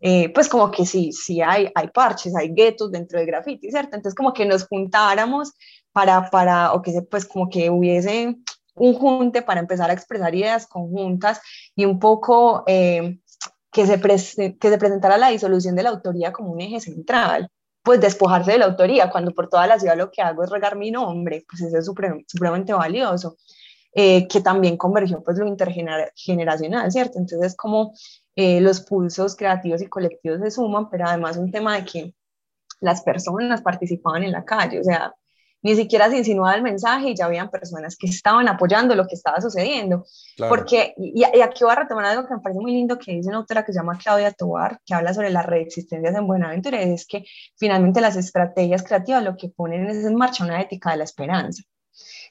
[0.01, 3.95] eh, pues como que sí, sí hay, hay parches, hay guetos dentro del graffiti, ¿cierto?
[3.95, 5.53] Entonces, como que nos juntáramos
[5.91, 8.35] para, para, o que pues como que hubiese
[8.75, 11.41] un junte para empezar a expresar ideas conjuntas
[11.75, 13.19] y un poco eh,
[13.71, 17.49] que, se que se presentara la disolución de la autoría como un eje central
[17.83, 20.75] pues despojarse de la autoría, cuando por toda la ciudad lo que hago es regar
[20.75, 23.37] mi nombre, pues eso es supremamente valioso,
[23.93, 27.19] eh, que también convergió pues lo intergeneracional, ¿cierto?
[27.19, 27.93] Entonces como
[28.35, 32.13] eh, los pulsos creativos y colectivos se suman, pero además un tema de que
[32.81, 35.13] las personas participaban en la calle, o sea,
[35.61, 39.15] ni siquiera se insinuaba el mensaje y ya habían personas que estaban apoyando lo que
[39.15, 40.05] estaba sucediendo.
[40.37, 43.39] Porque, y, aquí voy a retomar algo que me parece muy lindo que dice una
[43.39, 47.05] autora que se llama Claudia Tobar, que habla sobre las reexistencias en Buenaventura, y es
[47.05, 47.25] que
[47.57, 51.63] finalmente las estrategias creativas lo que ponen es en marcha una ética de la esperanza.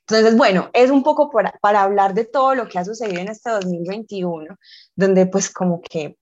[0.01, 3.29] Entonces, bueno, es un poco para, para hablar de todo lo que ha sucedido en
[3.29, 4.57] este 2021,
[4.97, 6.17] donde pues como que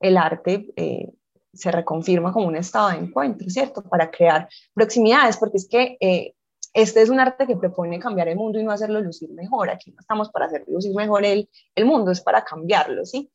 [0.00, 0.66] el arte...
[0.76, 1.10] Eh,
[1.52, 3.82] se reconfirma como un estado de encuentro, ¿cierto?
[3.82, 6.34] Para crear proximidades, porque es que eh,
[6.72, 9.70] este es un arte que propone cambiar el mundo y no hacerlo lucir mejor.
[9.70, 13.30] Aquí no estamos para hacer lucir mejor el, el mundo, es para cambiarlo, ¿sí?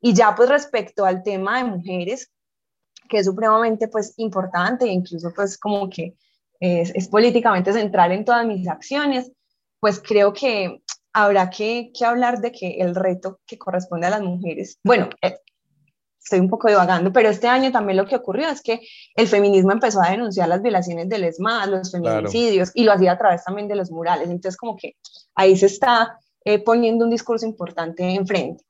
[0.00, 2.30] Y ya pues respecto al tema de mujeres,
[3.08, 6.16] que es supremamente pues importante e incluso pues como que
[6.60, 9.32] es, es, políticamente central en todas mis acciones,
[9.80, 14.22] pues creo que habrá que, que, hablar de que el reto que corresponde a las
[14.22, 15.38] mujeres, bueno, eh,
[16.28, 18.80] estoy un poco divagando, pero este año también lo que ocurrió es que
[19.14, 23.18] el feminismo empezó a denunciar las violaciones del ESMAD, los feminicidios, y lo hacía a
[23.18, 24.28] través también de los murales.
[24.28, 24.96] Entonces, como que
[25.34, 28.62] ahí se está eh, poniendo un discurso importante enfrente.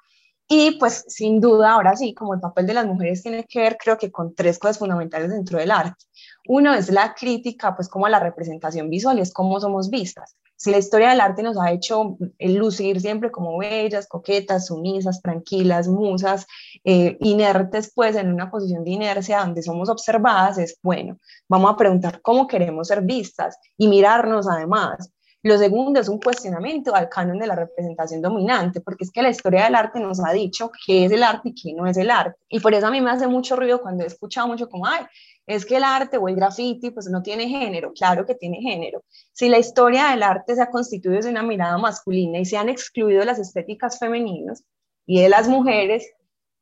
[0.47, 3.77] Y pues sin duda, ahora sí, como el papel de las mujeres tiene que ver,
[3.77, 6.05] creo que con tres cosas fundamentales dentro del arte.
[6.47, 10.37] Uno es la crítica, pues como a la representación visual y es cómo somos vistas.
[10.59, 15.89] Si la historia del arte nos ha hecho lucir siempre como bellas, coquetas, sumisas, tranquilas,
[15.89, 16.47] musas,
[16.85, 21.77] eh, inertes, pues en una posición de inercia donde somos observadas, es bueno, vamos a
[21.77, 27.39] preguntar cómo queremos ser vistas y mirarnos además lo segundo es un cuestionamiento al canon
[27.39, 31.05] de la representación dominante, porque es que la historia del arte nos ha dicho qué
[31.05, 32.37] es el arte y qué no es el arte.
[32.49, 35.07] Y por eso a mí me hace mucho ruido cuando he escuchado mucho como, ay,
[35.49, 39.03] es que el arte o el graffiti pues no tiene género, claro que tiene género.
[39.33, 42.69] Si la historia del arte se ha constituido desde una mirada masculina y se han
[42.69, 44.63] excluido las estéticas femeninas
[45.07, 46.07] y de las mujeres,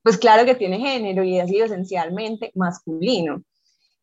[0.02, 3.42] pues claro que tiene género y ha sido esencialmente masculino.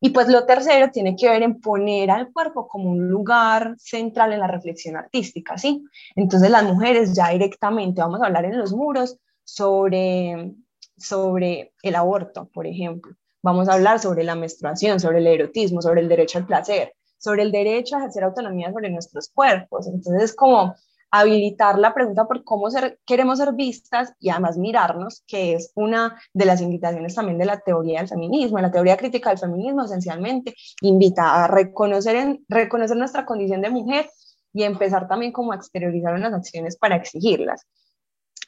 [0.00, 4.34] Y pues lo tercero tiene que ver en poner al cuerpo como un lugar central
[4.34, 5.82] en la reflexión artística, ¿sí?
[6.14, 10.52] Entonces las mujeres ya directamente, vamos a hablar en los muros sobre,
[10.98, 13.16] sobre el aborto, por ejemplo.
[13.44, 17.42] Vamos a hablar sobre la menstruación, sobre el erotismo, sobre el derecho al placer, sobre
[17.42, 19.86] el derecho a ejercer autonomía sobre nuestros cuerpos.
[19.86, 20.74] Entonces es como
[21.10, 22.68] habilitar la pregunta por cómo
[23.04, 27.60] queremos ser vistas y además mirarnos, que es una de las invitaciones también de la
[27.60, 28.58] teoría del feminismo.
[28.60, 34.08] La teoría crítica del feminismo esencialmente invita a reconocer, en, reconocer nuestra condición de mujer
[34.54, 37.66] y empezar también como a exteriorizar unas acciones para exigirlas.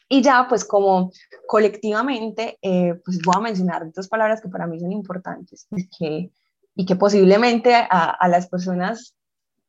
[0.09, 1.11] Y ya, pues como
[1.49, 6.31] colectivamente, eh, pues voy a mencionar dos palabras que para mí son importantes y que,
[6.77, 9.15] y que posiblemente a, las personas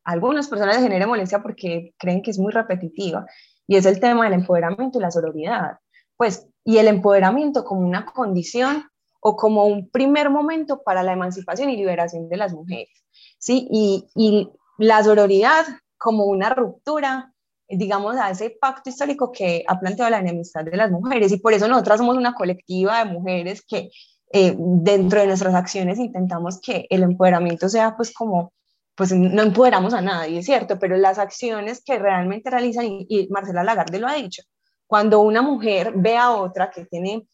[0.03, 3.25] algunas personas les genera molestia porque creen que es muy repetitiva,
[3.67, 5.79] y es el tema del empoderamiento y la sororidad.
[6.15, 8.85] Pues, y el empoderamiento como una condición
[9.19, 13.03] o como un primer momento para la emancipación y liberación de las mujeres,
[13.37, 13.67] ¿sí?
[13.69, 15.65] Y, y la sororidad
[15.97, 17.33] como una ruptura,
[17.69, 21.53] digamos, a ese pacto histórico que ha planteado la enemistad de las mujeres, y por
[21.53, 23.89] eso nosotras somos una colectiva de mujeres que
[24.31, 28.51] eh, dentro de nuestras acciones intentamos que el empoderamiento sea pues como
[28.97, 33.63] pues no empoderamos a nadie, es cierto, pero las acciones que realmente realizan, y, Marcela
[33.63, 34.41] Lagarde lo ha dicho,
[34.87, 37.27] cuando una mujer ve a otra que tiene,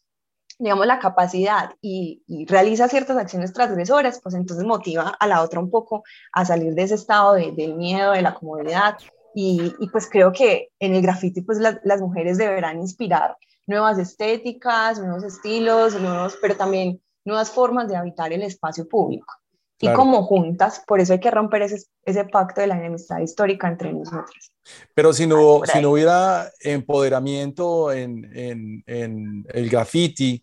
[0.58, 5.70] digamos, la capacidad y, realiza ciertas acciones transgresoras, pues entonces motiva a la otra un
[5.70, 8.98] poco a salir de ese estado de, del miedo, de la comodidad,
[9.34, 15.24] y, pues creo que en el graffiti pues las mujeres deberán inspirar nuevas estéticas, nuevos
[15.24, 19.32] estilos, nuevos, pero también nuevas formas de habitar el espacio público.
[19.80, 23.68] Y como juntas, por eso hay que romper ese, ese pacto de la enemistad histórica
[23.68, 24.52] entre nosotros.
[24.94, 30.42] Pero si no, si no hubiera empoderamiento en, en, en el graffiti,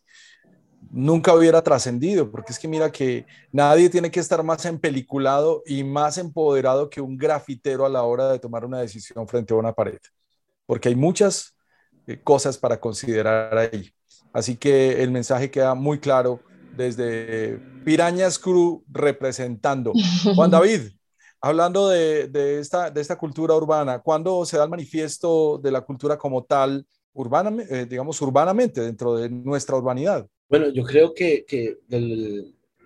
[0.92, 5.84] nunca hubiera trascendido, porque es que mira que nadie tiene que estar más empeliculado y
[5.84, 9.74] más empoderado que un grafitero a la hora de tomar una decisión frente a una
[9.74, 10.00] pared,
[10.66, 11.56] porque hay muchas
[12.08, 13.92] eh, cosas para considerar ahí.
[14.34, 16.42] Así que el mensaje queda muy claro
[16.76, 19.94] desde Pirañas Crew representando.
[20.36, 20.92] Juan David,
[21.40, 26.18] hablando de, esta, de esta cultura urbana, ¿cuándo se da el manifiesto de la cultura
[26.18, 30.28] como tal, urbana, eh, digamos, urbanamente, dentro de nuestra urbanidad?
[30.52, 31.78] Bueno, yo creo que, que,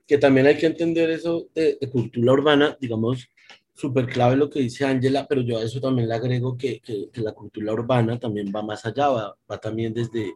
[0.07, 3.27] que también hay que entender eso de, cultura urbana, digamos,
[3.73, 7.09] súper clave lo que dice Ángela, pero yo a eso también le agrego que, que,
[7.21, 10.33] la cultura urbana también va más allá, va, va también desde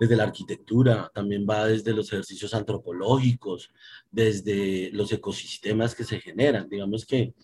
[0.00, 3.70] desde la arquitectura, también va desde los ejercicios antropológicos,
[4.10, 6.70] desde los ecosistemas que se generan.
[6.70, 7.34] Digamos que,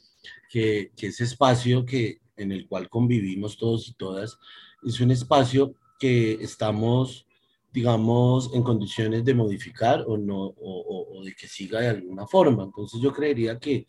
[0.48, 4.38] que, ese espacio que, en el cual convivimos todos y todas
[4.82, 7.25] es un espacio que estamos,
[7.76, 12.64] digamos, en condiciones de modificar o, no, o, de que siga de alguna forma.
[12.64, 13.86] Entonces yo creería que,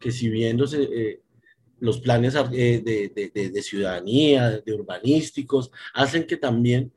[0.00, 0.82] que si viéndose...
[0.82, 1.20] Eh,
[1.78, 6.90] los planes eh, de, de, de, ciudadanía, de urbanísticos, hacen que también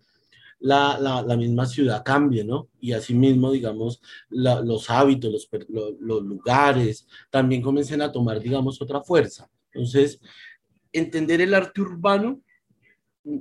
[0.57, 2.69] la, la, la, misma ciudad cambie, ¿no?
[2.79, 5.49] Y asimismo, digamos, los hábitos, los,
[5.99, 9.49] los, lugares, también comiencen a tomar, digamos, otra fuerza.
[9.73, 10.21] Entonces,
[10.93, 12.39] entender el arte urbano,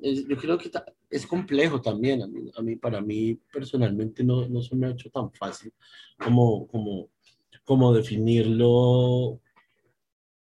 [0.02, 0.70] yo creo que
[1.10, 2.22] es complejo también.
[2.22, 5.72] A mí, para mí, personalmente, no, no se me ha hecho tan fácil
[6.18, 7.08] como, como,
[7.64, 9.40] como definirlo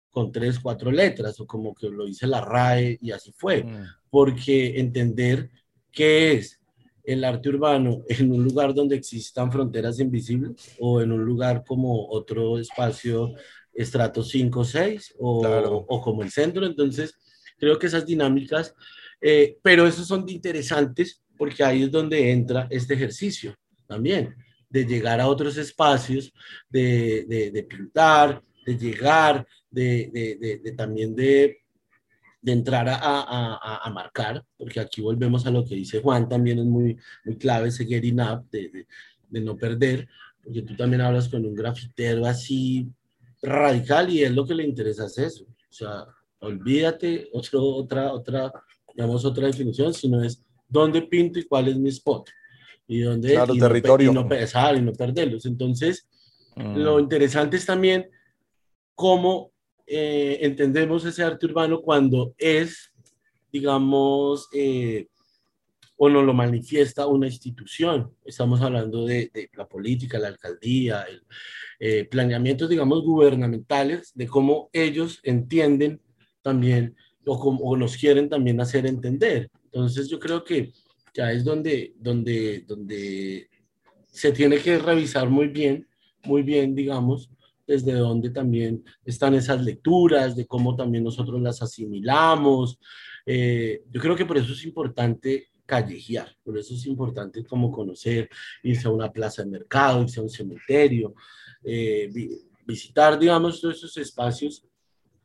[0.09, 3.63] con tres, cuatro letras, o como que lo dice la RAE y así fue.
[3.63, 3.83] Mm.
[4.09, 5.51] Porque entender
[5.91, 6.59] qué es
[7.07, 12.09] el arte urbano en un lugar donde existan fronteras invisibles o en un lugar como
[12.09, 13.33] otro espacio
[13.73, 16.65] estrato 5 o 6 o, como el centro.
[16.65, 17.15] Entonces,
[17.57, 18.75] creo que esas dinámicas,
[19.21, 23.55] eh, pero esos son interesantes porque ahí es donde entra este ejercicio
[23.87, 24.35] también.
[24.69, 26.33] de llegar a otros espacios,
[26.69, 31.61] de, de, pintar, de llegar, de, de también de,
[32.45, 36.65] entrar a, a, a, marcar, porque aquí volvemos a lo que dice Juan, también es
[36.65, 38.85] muy, muy clave ese getting up, de,
[39.29, 40.07] no perder,
[40.43, 42.87] porque tú también hablas con un grafitero así
[43.41, 45.43] radical y es lo que le interesa es eso.
[45.43, 46.05] O sea,
[46.39, 48.51] olvídate otro, otra, otra,
[48.97, 52.31] digamos, otra definición, sino es dónde pinto y cuál es mi spot.
[52.87, 54.11] Y dónde claro, territorio.
[54.11, 55.45] No, y no, y no perderlos.
[55.45, 56.07] Entonces,
[56.55, 56.77] mm.
[56.77, 58.09] lo interesante es también
[58.95, 59.51] cómo
[59.85, 62.91] eh, entendemos ese arte urbano cuando es,
[63.51, 65.07] digamos, eh,
[65.95, 68.11] o no lo manifiesta una institución.
[68.25, 71.21] Estamos hablando de, la política, la alcaldía, el,
[71.79, 76.01] eh, planeamientos, digamos, gubernamentales, de cómo ellos entienden
[76.41, 76.95] también
[77.27, 79.49] o, como, nos quieren también hacer entender.
[79.65, 80.71] Entonces yo creo que
[81.13, 83.49] ya es donde, donde, donde
[84.07, 85.87] se tiene que revisar muy bien,
[86.23, 87.29] muy bien, digamos,
[87.67, 92.79] desde dónde también están esas lecturas, de cómo también nosotros las asimilamos.
[93.25, 96.33] Eh, yo creo que por eso es importante callejear.
[96.43, 98.29] Por eso es importante como conocer,
[98.63, 101.13] irse a una plaza de mercado, irse a un cementerio,
[101.63, 102.09] eh,
[102.65, 104.63] visitar, digamos, todos esos espacios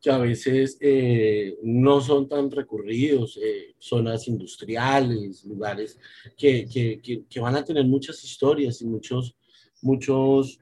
[0.02, 5.96] que a veces eh, no son tan recurridos, eh, zonas industriales, lugares
[6.36, 9.36] que, que, que, van a tener muchas historias y muchos,
[9.80, 10.58] muchos,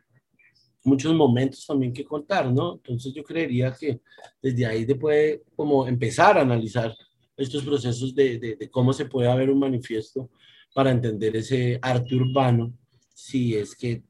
[0.84, 2.74] muchos momentos también que contar, ¿no?
[2.74, 4.03] Entonces yo creería que
[4.43, 6.95] desde ahí se puede como empezar a analizar
[7.34, 10.28] estos procesos de, de, cómo se puede haber un manifiesto
[10.74, 12.74] para entender ese arte urbano,
[13.14, 14.03] si es que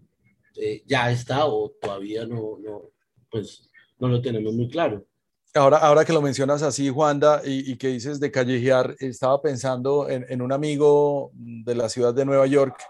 [0.57, 2.91] eh, ya está o todavía no, no,
[3.31, 3.71] pues
[4.01, 5.07] no lo tenemos muy claro.
[5.55, 10.09] Ahora, ahora que lo mencionas así, Juanda, y, y que dices de callejear, estaba pensando
[10.09, 12.81] en, en, un amigo de la ciudad de Nueva York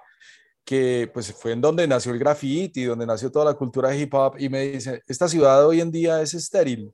[0.63, 4.15] que pues fue en donde nació el graffiti, donde nació toda la cultura de hip
[4.15, 6.93] hop, y me dice, esta ciudad hoy en día es estéril,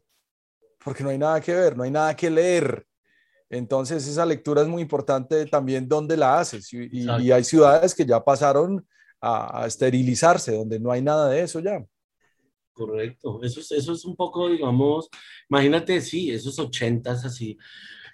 [0.82, 2.86] porque no hay nada que ver, no hay nada que leer,
[3.48, 6.72] entonces, esa lectura es muy importante también dónde la haces.
[6.72, 8.86] Y, hay ciudades que ya pasaron
[9.20, 11.84] a, esterilizarse, donde no hay nada de eso ya.
[12.76, 13.40] Correcto.
[13.42, 15.08] Eso es, eso es un poco, digamos,
[15.48, 17.56] imagínate, sí, esos ochentas así.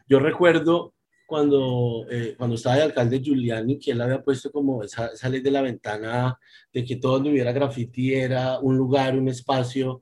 [0.09, 0.95] Yo recuerdo
[1.27, 5.41] cuando, eh, cuando estaba de alcalde Giuliani, que él había puesto como esa, esa ley
[5.41, 6.39] de la ventana
[6.73, 10.01] de que todo donde hubiera graffiti era un lugar, un espacio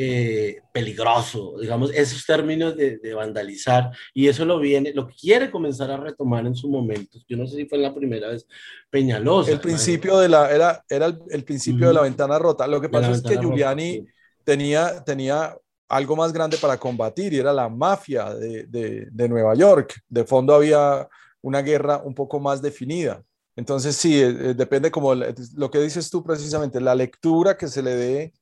[0.00, 5.96] eh, peligroso, digamos, esos términos de, vandalizar, y eso lo viene, lo quiere comenzar a
[5.96, 7.18] retomar en su momento.
[7.28, 8.46] Yo no sé si fue la primera vez
[8.88, 9.50] Peñalosa.
[9.50, 12.68] El principio de la, era, era el, principio de la ventana rota.
[12.68, 14.06] Lo que pasa es que Giuliani
[14.44, 15.56] tenía, tenía
[15.88, 20.00] algo más grande para combatir y era la mafia de, de, de Nueva York.
[20.08, 21.08] De fondo había
[21.42, 23.22] una guerra un poco más definida.
[23.56, 27.82] Entonces, sí, eh, eh, depende como lo que dices tú precisamente, la lectura que se
[27.82, 28.32] le dé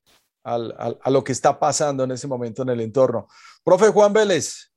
[0.47, 3.27] a lo que está pasando en ese momento en el entorno.
[3.65, 4.73] Profe Juan Vélez,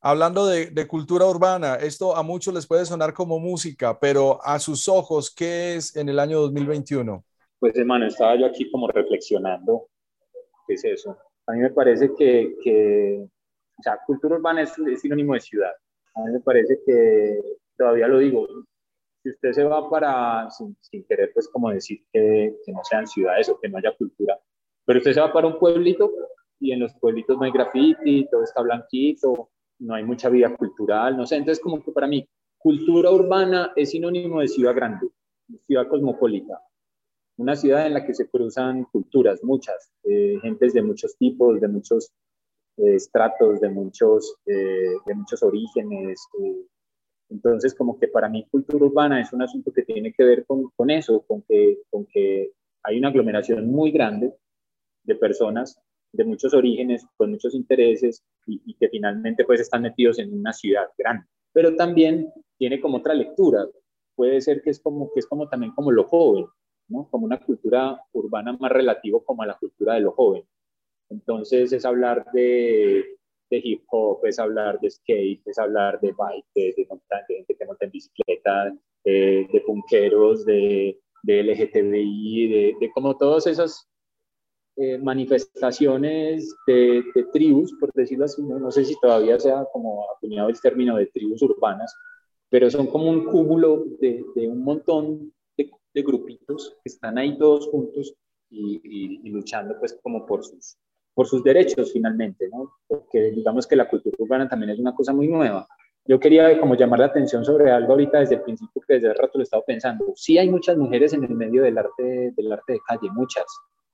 [0.00, 4.88] hablando de, cultura urbana, esto a muchos les puede sonar como música, pero a sus
[4.88, 7.24] ojos, ¿qué es en el año 2021?
[7.60, 9.86] Pues hermano, estaba yo aquí como reflexionando,
[10.66, 11.16] ¿qué es eso?
[11.46, 13.24] A mí me parece que, que
[13.78, 15.72] o sea, cultura urbana es, sinónimo de ciudad.
[16.16, 17.40] A mí me parece que,
[17.76, 18.48] todavía lo digo,
[19.22, 23.48] si usted se va para, sin, querer pues como decir que, que no sean ciudades
[23.48, 24.36] o que no haya cultura,
[24.84, 26.10] pero usted se va para un pueblito
[26.60, 31.16] y en los pueblitos no hay graffiti, todo está blanquito, no hay mucha vida cultural,
[31.16, 31.36] no sé.
[31.36, 32.26] Entonces, como que para mí,
[32.58, 35.08] cultura urbana es sinónimo de ciudad grande,
[35.66, 36.60] ciudad cosmopolita.
[37.36, 41.66] Una ciudad en la que se cruzan culturas, muchas, eh, gentes de muchos tipos, de
[41.66, 42.12] muchos
[42.76, 46.20] eh, estratos, de muchos, eh, de muchos orígenes.
[47.28, 50.70] entonces, como que para mí cultura urbana es un asunto que tiene que ver con,
[50.76, 52.52] con eso, con que, con que
[52.84, 54.32] hay una aglomeración muy grande
[55.04, 55.80] de personas
[56.12, 60.86] de muchos orígenes, con muchos intereses y, que finalmente pues están metidos en una ciudad
[60.96, 61.26] grande.
[61.52, 63.66] Pero también tiene como otra lectura.
[64.14, 66.46] Puede ser que es como, que es como también como lo joven,
[66.88, 67.08] ¿no?
[67.10, 70.44] Como una cultura urbana más relativo como a la cultura de lo joven.
[71.08, 73.04] Entonces es hablar de,
[73.50, 76.86] de hip hop, es hablar de skate, es hablar de bike, de, de,
[77.28, 78.74] gente que monta en bicicleta,
[79.04, 83.88] de, de punqueros, de, de LGTBI, de, como todos esos
[84.74, 90.58] eh, manifestaciones de, tribus, por decirlo así, no, sé si todavía sea como acuñado el
[90.58, 91.94] término de tribus urbanas,
[92.48, 95.70] pero son como un cúmulo de, un montón de,
[96.02, 98.14] grupitos que están ahí todos juntos
[98.48, 102.48] y, luchando pues como por sus, derechos finalmente.
[102.88, 105.68] Porque digamos que la cultura urbana también es una cosa muy nueva.
[106.06, 109.20] yo quería como llamar la atención sobre algo ahorita desde el principio que desde hace
[109.20, 110.12] rato lo he estado pensando.
[110.16, 113.44] Sí hay muchas mujeres en el medio del arte, del arte de calle, muchas.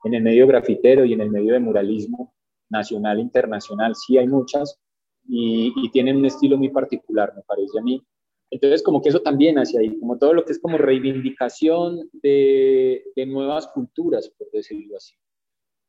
[0.05, 2.35] En el medio grafitero y en el medio de muralismo
[2.71, 4.79] nacional e internacional, sí hay muchas
[5.27, 8.03] y, y tienen un estilo muy particular, me parece a mí.
[8.51, 13.05] Entonces, como que eso también hacia ahí, como todo lo que es como reivindicación de,
[13.15, 15.15] de nuevas culturas, por decirlo así.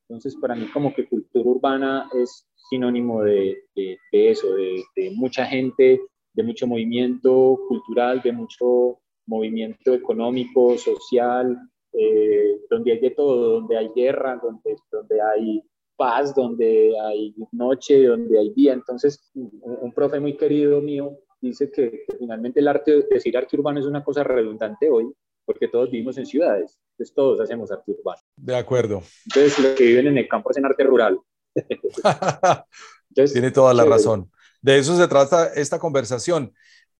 [0.08, 5.46] Entonces, para mí como que cultura urbana es sinónimo de, de, eso, de, de, mucha
[5.46, 6.00] gente,
[6.34, 11.56] de mucho movimiento cultural, de mucho movimiento económico, social,
[11.92, 15.62] eh, donde hay de todo, donde hay guerra, donde, donde hay
[15.96, 18.72] paz, donde hay noche, donde hay día.
[18.72, 23.80] Entonces, un, un profe muy querido mío dice que, finalmente el arte, decir arte urbano
[23.80, 25.12] es una cosa redundante hoy,
[25.44, 28.20] porque todos vivimos en ciudades, entonces todos hacemos arte urbano.
[28.36, 29.02] De acuerdo.
[29.26, 31.18] Entonces los que viven en el campo hacen arte rural.
[31.54, 34.30] entonces, Tiene toda la razón.
[34.62, 36.52] De eso se trata esta conversación.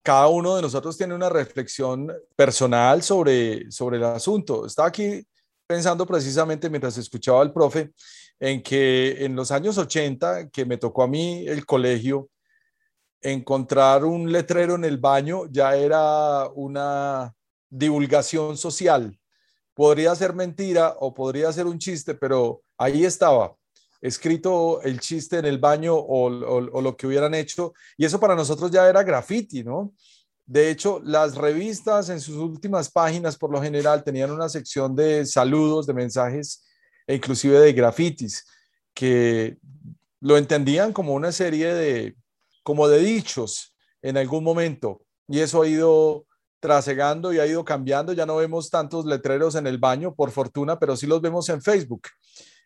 [0.02, 4.64] Cada uno de nosotros tiene una reflexión personal sobre, sobre el asunto.
[4.64, 5.22] Estaba aquí
[5.66, 7.92] pensando precisamente mientras escuchaba al profe
[8.38, 12.30] en que en los años 80, que me tocó a mí el colegio,
[13.20, 17.34] encontrar un letrero en el baño ya era una
[17.68, 19.18] divulgación social.
[19.74, 23.54] Podría ser mentira o podría ser un chiste, pero ahí estaba
[24.00, 27.72] escrito el chiste en el baño o, lo que hubieran hecho.
[27.96, 29.92] Y eso para nosotros ya era graffiti, ¿no?
[30.46, 35.24] De hecho, las revistas en sus últimas páginas, por lo general, tenían una sección de
[35.24, 36.64] saludos, de mensajes
[37.06, 38.44] e inclusive de grafitis,
[38.92, 39.58] que
[40.20, 42.16] lo entendían como una serie de,
[42.62, 45.02] como de dichos en algún momento.
[45.28, 46.26] Y eso ha ido
[46.58, 48.12] trasegando y ha ido cambiando.
[48.12, 51.62] Ya no vemos tantos letreros en el baño, por fortuna, pero sí los vemos en
[51.62, 52.08] Facebook.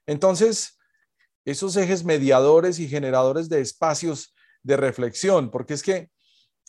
[0.07, 0.79] Entonces,
[1.45, 6.11] esos ejes mediadores y generadores de espacios de reflexión, porque es que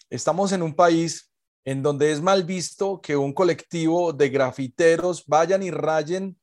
[0.10, 1.32] estamos en un país
[1.64, 6.38] en donde es mal visto que un colectivo de grafiteros vayan y rayen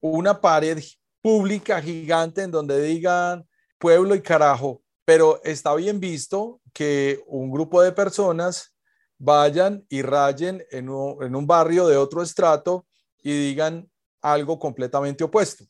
[0.00, 0.82] una pared
[1.20, 3.46] pública gigante en donde digan
[3.78, 8.74] pueblo y carajo pero está bien visto que un grupo de personas
[9.18, 12.86] vayan y rayen en un, barrio de otro estrato
[13.22, 13.88] y digan
[14.20, 15.64] algo completamente opuesto.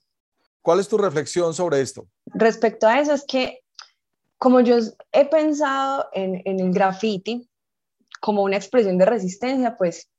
[0.66, 2.08] ¿Cuál es tu reflexión sobre esto?
[2.26, 3.60] Respecto a eso, es que
[4.36, 4.78] como yo
[5.12, 7.48] he pensado en, en el graffiti
[8.20, 10.10] como una expresión de resistencia, pues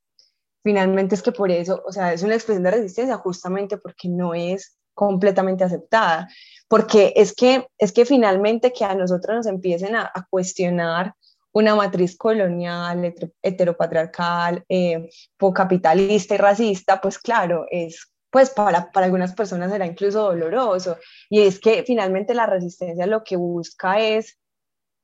[0.64, 4.34] finalmente es que por eso, o sea, es una expresión de resistencia justamente porque no
[4.34, 6.30] es completamente aceptada
[6.70, 11.14] porque es que, es que finalmente que a nosotros nos empiecen a, cuestionar
[11.52, 15.10] una matriz colonial, heteropatriarcal, eh,
[15.54, 20.97] capitalista y racista, pues claro, es pues para, para algunas personas será incluso doloroso.
[21.30, 24.38] Y es que finalmente la resistencia lo que busca es,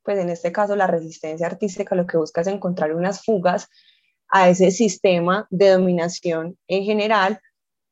[0.03, 3.69] pues en este caso la resistencia artística lo que busca es encontrar unas fugas
[4.29, 7.39] a ese sistema de dominación en general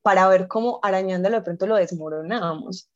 [0.01, 2.89] para ver cómo arañándolo de pronto lo desmoronamos.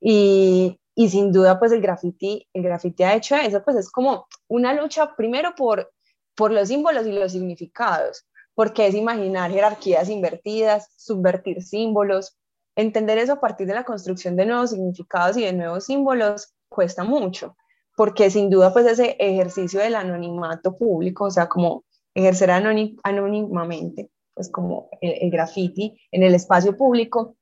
[0.00, 4.26] Y, y sin duda, pues el graffiti, el graffiti ha hecho eso, pues es como
[4.48, 5.92] una lucha primero por,
[6.34, 8.26] por los símbolos y los significados,
[8.58, 12.36] porque es imaginar jerarquías invertidas, subvertir símbolos,
[12.74, 17.04] entender eso a partir de la construcción de nuevos significados y de nuevos símbolos cuesta
[17.04, 17.56] mucho,
[17.96, 21.84] porque sin duda pues ese ejercicio del anonimato público, o sea, como
[22.14, 27.36] ejercer anónimamente, pues como el, el graffiti en el espacio público,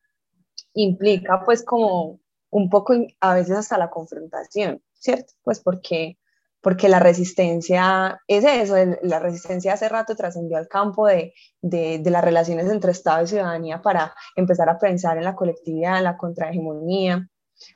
[0.75, 5.33] implica pues como un poco a veces hasta la confrontación, ¿cierto?
[5.43, 6.19] Pues porque,
[6.61, 11.33] porque la resistencia es eso, la resistencia hace rato trascendió al campo de,
[11.63, 16.05] de, las relaciones entre Estado y ciudadanía para empezar a pensar en la colectividad, en
[16.05, 17.29] la contrahegemonía,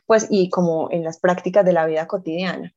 [0.06, 2.72] pues y como en las prácticas de la vida cotidiana.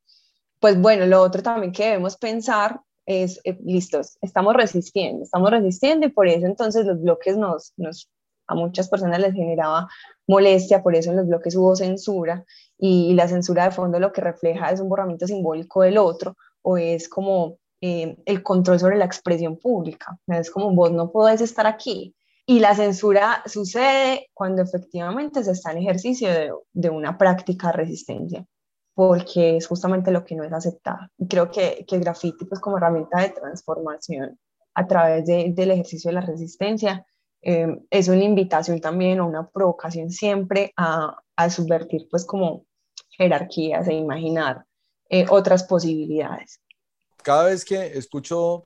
[0.59, 6.05] Pues bueno, lo otro también que debemos pensar es, eh, listos, estamos resistiendo, estamos resistiendo
[6.05, 8.09] y por eso entonces los bloques nos, nos
[8.47, 9.87] a muchas personas les generaba
[10.27, 12.45] molestia, por eso en los bloques hubo censura
[12.77, 16.77] y, la censura de fondo lo que refleja es un borramiento simbólico del otro o
[16.77, 21.67] es como eh, el control sobre la expresión pública, es como vos no podés estar
[21.67, 22.15] aquí.
[22.45, 27.73] Y la censura sucede cuando efectivamente se está en ejercicio de, de una práctica de
[27.73, 28.45] resistencia,
[28.93, 31.07] porque es justamente lo que no es aceptado.
[31.29, 34.37] Creo que, que el graffiti, pues como herramienta de transformación
[34.75, 37.05] a través de, del ejercicio de la resistencia,
[37.43, 42.65] eh, es una invitación también o una provocación siempre a, a, subvertir pues como
[43.09, 44.65] jerarquías e imaginar
[45.09, 46.59] eh, otras posibilidades.
[47.21, 48.65] Cada vez que escucho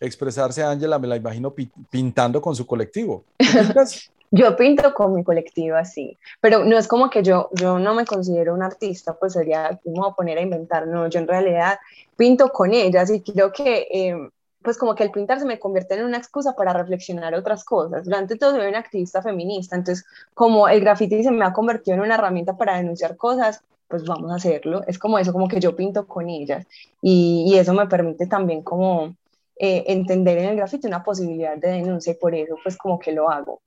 [0.00, 1.54] expresarse a Ángela, me la imagino
[1.90, 3.24] pintando con su colectivo.
[4.30, 8.04] Yo pinto con mi colectiva, sí, pero no es como que yo, yo no me
[8.04, 11.78] considero un artista, pues sería como poner a inventar, no, yo en realidad
[12.14, 14.28] pinto con ellas y creo que eh,
[14.62, 18.04] pues como que el pintar se me convierte en una excusa para reflexionar otras cosas.
[18.04, 20.04] Durante todo soy una activista feminista, entonces
[20.34, 24.30] como el graffiti se me ha convertido en una herramienta para denunciar cosas, pues vamos
[24.32, 24.82] a hacerlo.
[24.86, 26.66] Es como eso, como que yo pinto con ellas
[27.00, 29.14] y, y eso me permite también como
[29.60, 33.12] eh, entender en el graffiti una posibilidad de denuncia y por eso pues como que
[33.12, 33.60] lo hago.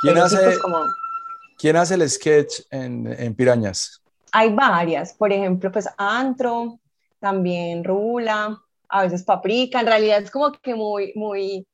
[0.00, 0.58] ¿Quién, hace, pues,
[1.58, 4.00] ¿quién hace el sketch en, en, Pirañas?
[4.32, 6.78] Hay varias, por ejemplo, pues Antro,
[7.18, 8.58] también Rula,
[8.90, 11.66] a veces Paprika, en realidad es como que muy, muy,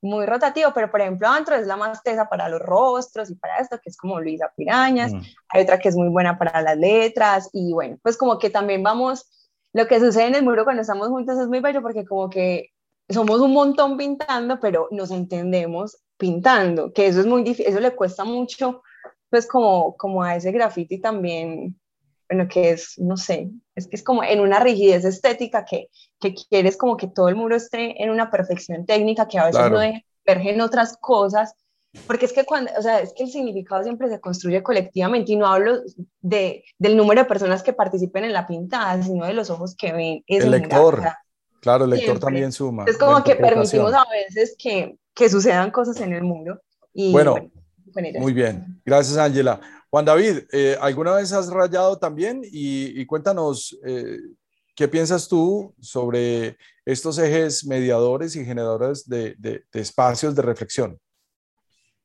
[0.00, 3.58] muy rotativo, pero por ejemplo Antro es la más tesa para los rostros y para
[3.58, 5.20] esto, que es como Luisa Pirañas, mm.
[5.48, 8.82] hay otra que es muy buena para las letras y bueno, pues como que también
[8.82, 9.30] vamos,
[9.72, 12.70] lo que sucede en el muro cuando estamos juntos es muy bello porque como que
[13.08, 17.94] somos un montón pintando, pero nos entendemos pintando, que eso es muy difícil, eso le
[17.94, 18.82] cuesta mucho,
[19.30, 21.78] pues como, como a ese graffiti también,
[22.28, 25.88] bueno, que es, no sé, es que es como en una rigidez estética que,
[26.22, 29.70] que quieres como que todo el muro esté en una perfección técnica, que a veces
[29.70, 31.54] no deja en otras cosas,
[32.06, 35.36] porque es que cuando, o sea, es que el significado siempre se construye colectivamente y
[35.36, 35.80] no hablo
[36.20, 39.92] de, del número de personas que participen en la pintada, sino de los ojos que
[39.92, 40.24] ven.
[40.26, 41.02] el lector.
[41.60, 42.84] Claro, el lector también suma.
[42.86, 46.60] Es como que permitimos a veces que, que, sucedan cosas en el mundo.
[46.94, 47.36] Y, bueno,
[48.18, 48.80] muy bien.
[48.84, 49.60] Gracias, Ángela.
[49.90, 52.40] Juan David, eh, ¿alguna vez has rayado también?
[52.44, 54.16] Y, cuéntanos, eh,
[54.74, 60.98] ¿qué piensas tú sobre estos ejes mediadores y generadores de, de, de espacios de reflexión?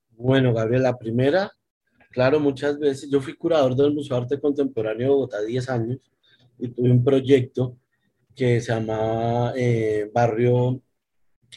[0.09, 1.51] Bueno, Gabriel, la primera,
[2.11, 5.99] claro, muchas veces, yo fui curador del Museo de Arte Contemporáneo de Bogotá 10 años
[6.57, 7.78] y tuve un proyecto
[8.36, 10.82] que se llamaba eh, Barrio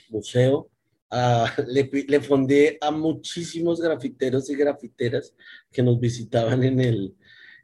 [0.09, 0.71] Museo.
[1.11, 5.35] Ah, le, le a muchísimos grafiteros y grafiteras
[5.71, 7.17] que nos visitaban en el,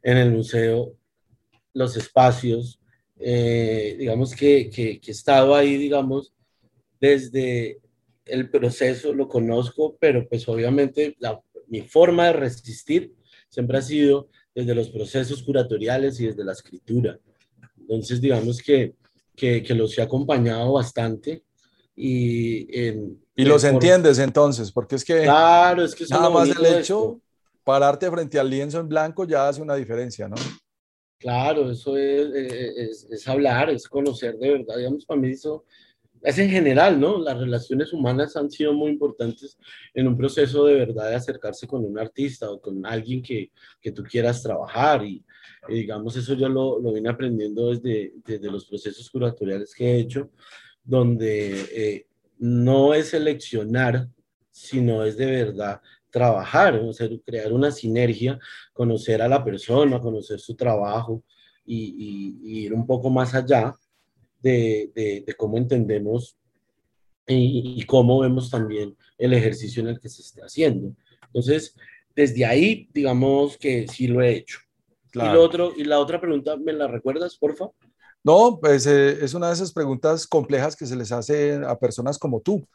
[0.03, 0.97] en el museo,
[1.73, 2.81] los espacios.
[3.19, 6.33] Eh, digamos que, que, que he estado ahí, digamos,
[7.01, 7.79] desde
[8.25, 13.15] el proceso, lo conozco, pero pues obviamente la, mi forma de resistir
[13.49, 17.19] siempre ha sido desde los procesos curatoriales y desde la escritura.
[17.79, 18.95] Entonces, digamos que
[19.37, 21.45] que, que los he acompañado bastante.
[21.95, 22.67] Y,
[23.37, 27.21] y los entiendes entonces, porque es que, claro, es que nada más el hecho,
[27.65, 30.37] pararte frente al lienzo en blanco ya hace una diferencia, ¿no?
[31.19, 34.77] Claro, eso es, es, es, hablar, es conocer de verdad.
[34.77, 35.65] Digamos, para mí eso
[36.23, 37.19] es en general, ¿no?
[37.19, 39.57] Las relaciones humanas han sido muy importantes
[39.95, 43.51] en un proceso de verdad de acercarse con un artista o con alguien que,
[43.81, 45.05] que tú quieras trabajar.
[45.05, 45.25] Y,
[45.69, 50.31] digamos, eso yo lo, lo vine aprendiendo desde, desde, los procesos curatoriales que he hecho,
[50.85, 52.07] donde eh,
[52.39, 54.09] no es seleccionar,
[54.51, 55.81] sino es de verdad
[56.11, 58.39] trabajar, o sea, crear una sinergia,
[58.73, 61.23] conocer a la persona, conocer su trabajo
[61.65, 63.75] y, y, ir un poco más allá
[64.41, 66.37] de, de, cómo entendemos
[67.27, 70.95] y, y, cómo vemos también el ejercicio en el que se está haciendo.
[71.27, 71.75] Entonces,
[72.15, 74.61] desde ahí, digamos que sí lo he hecho.
[75.13, 77.75] Y, lo otro, y la otra pregunta, ¿me la recuerdas, por favor?
[78.23, 82.19] No, pues eh, es una de esas preguntas complejas que se les hace a personas
[82.19, 82.67] como tú.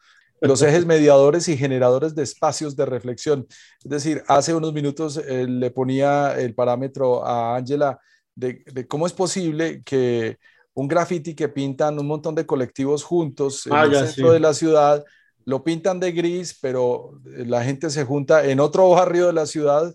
[0.42, 3.46] Los ejes mediadores y generadores de espacios de reflexión.
[3.84, 8.00] Es decir, hace unos minutos eh, le ponía el parámetro a Ángela
[8.36, 10.38] de, de, cómo es posible que
[10.74, 14.34] un graffiti que pintan un montón de colectivos juntos en ah, el centro sí.
[14.34, 15.06] de la ciudad,
[15.46, 19.94] lo pintan de gris, pero la gente se junta en otro barrio de la ciudad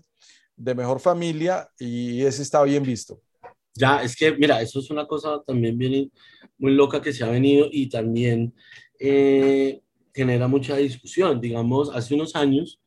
[0.55, 3.21] de mejor familia y ese está bien visto.
[3.73, 6.11] Ya, es que, mira, eso es una cosa también bien,
[6.57, 8.53] muy loca que se ha venido y también
[8.99, 9.81] eh,
[10.17, 11.39] genera mucha discusión.
[11.39, 12.79] Digamos, hace unos años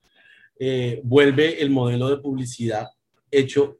[0.58, 2.88] eh, vuelve el modelo de publicidad
[3.30, 3.78] hecho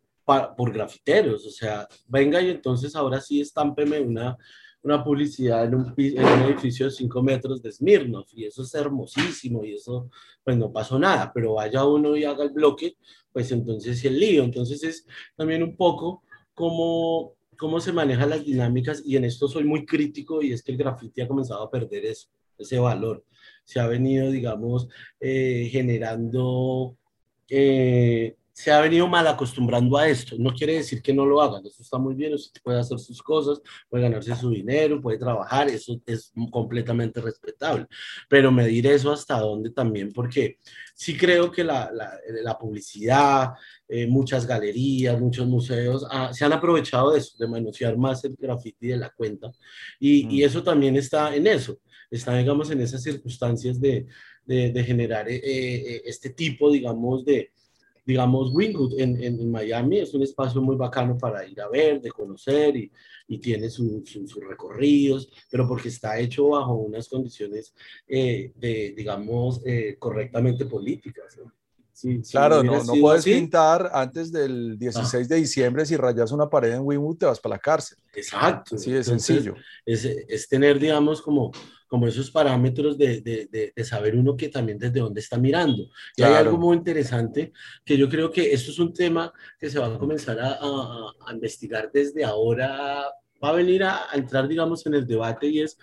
[0.57, 4.37] por grafiteros, o sea, venga y entonces ahora sí estámpeme una,
[4.81, 9.75] una publicidad en un, edificio de 5 metros de Smirnoff y eso es hermosísimo y
[9.75, 10.09] eso
[10.45, 12.97] pues no pasó nada, pero vaya uno y haga el bloque
[13.33, 14.45] pues entonces sí el lío.
[14.45, 15.05] Entonces es
[15.37, 16.23] también un poco
[16.55, 20.71] cómo, cómo se manejan las dinámicas y en esto soy muy crítico y es que
[20.71, 22.29] el graffiti ha comenzado a perder eso,
[22.61, 23.25] ese valor.
[23.65, 24.89] Se ha venido, digamos,
[25.21, 26.97] eh, generando
[27.49, 30.37] eh, se ha venido mal acostumbrando a esto.
[30.39, 33.23] No quiere decir que no lo hagan, eso está muy bien, usted puede hacer sus
[33.23, 37.87] cosas, puede ganarse su dinero, puede trabajar, eso es completamente respetable.
[38.29, 40.59] Pero medir eso hasta dónde también, porque
[40.95, 43.53] sí creo que la, la, la publicidad,
[43.89, 48.37] eh, muchas galerías, muchos museos ah, se han aprovechado de eso, de manosear más el
[48.39, 49.51] graffiti de la cuenta.
[49.99, 50.31] Y, mm.
[50.33, 51.79] y eso también está en eso,
[52.11, 54.07] está, digamos, en esas circunstancias de,
[54.45, 57.53] de, generar eh, eh, este tipo, digamos, de,
[58.05, 62.11] digamos, Wingwood en, en, Miami es un espacio muy bacano para ir a ver, de
[62.11, 62.91] conocer y,
[63.29, 67.73] y tiene sus recorridos, pero porque está hecho bajo unas condiciones,
[68.09, 69.61] eh, de, digamos,
[70.01, 71.39] correctamente políticas.
[72.29, 76.83] claro, no, no puedes pintar antes del 16 de diciembre si rayas una pared en
[76.83, 77.99] Wingwood te vas para la cárcel.
[78.15, 78.77] Exacto.
[78.77, 79.55] Sí, es sencillo.
[79.87, 81.53] Es, es, tener, digamos, como
[81.91, 85.91] como esos parámetros de, de, de, saber uno que también desde dónde está mirando.
[86.17, 87.53] Y hay algo muy interesante
[87.85, 91.33] que yo creo que esto es un tema que se va a comenzar a, a,
[91.33, 93.03] investigar desde ahora,
[93.43, 95.77] va a venir a, a, entrar, digamos, en el debate y es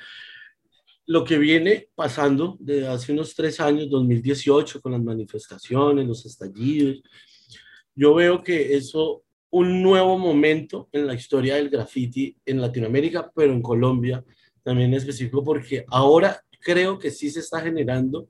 [1.07, 7.03] lo que viene pasando desde hace unos tres años, 2018, con las manifestaciones, los estallidos.
[7.93, 13.51] Yo veo que eso un nuevo momento en la historia del graffiti en Latinoamérica, pero
[13.51, 14.23] en Colombia
[14.67, 18.27] también específico porque ahora creo que sí se está generando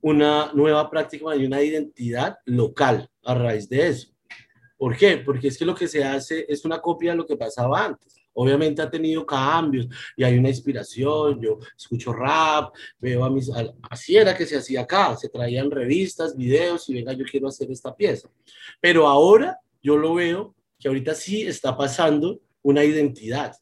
[0.00, 4.08] una nueva práctica y una identidad local a raíz de eso.
[4.76, 5.18] ¿Por qué?
[5.18, 8.16] Porque es que lo que se hace es una copia de lo que pasaba antes.
[8.32, 11.40] Obviamente ha tenido cambios y hay una inspiración.
[11.40, 13.48] Yo escucho rap, veo a mis.
[13.88, 15.16] Así era que se hacía acá.
[15.16, 18.28] Se traían revistas, videos y venga, yo quiero hacer esta pieza.
[18.80, 23.54] Pero ahora yo lo veo que ahorita sí está pasando una identidad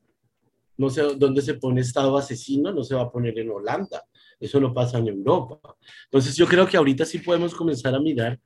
[0.76, 4.04] no sé dónde se pone Estado asesino, no se va a poner en Holanda.
[4.38, 5.58] Eso no pasa en Europa.
[6.04, 8.38] Entonces yo creo que ahorita sí podemos comenzar a mirar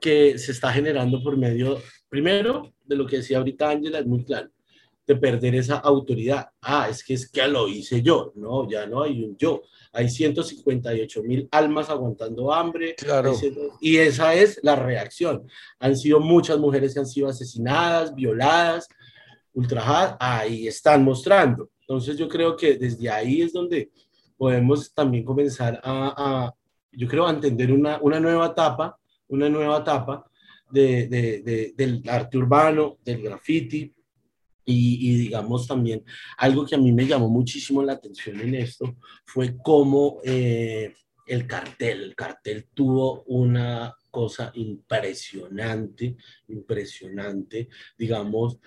[0.00, 4.24] que se está generando por medio, primero, de lo que decía ahorita Ángela, es muy
[4.24, 4.50] claro,
[5.06, 6.48] de perder esa autoridad.
[6.62, 8.32] Ah, es que es que lo hice yo.
[8.36, 9.62] No, ya no hay un yo.
[9.92, 12.94] Hay 158 mil almas aguantando hambre.
[12.96, 13.34] Claro.
[13.80, 15.46] Y esa es la reacción.
[15.80, 18.88] Han sido muchas mujeres que han sido asesinadas, violadas,
[19.52, 21.70] ultrajadas, ahí están mostrando.
[21.80, 23.90] Entonces yo creo que desde ahí es donde
[24.36, 26.52] podemos también comenzar a,
[26.92, 28.98] yo creo, a entender una, una, nueva etapa,
[29.28, 30.24] una nueva etapa
[30.70, 33.94] de, de, del arte urbano, del graffiti,
[34.64, 36.04] y, y, digamos también
[36.36, 38.94] algo que a mí me llamó muchísimo la atención en esto
[39.24, 40.94] fue cómo eh,
[41.26, 46.16] el cartel, el cartel tuvo una cosa impresionante,
[46.48, 48.58] impresionante, digamos,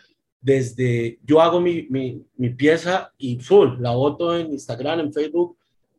[0.43, 5.57] desde yo hago mi, mi, pieza y full, la voto en Instagram, en Facebook,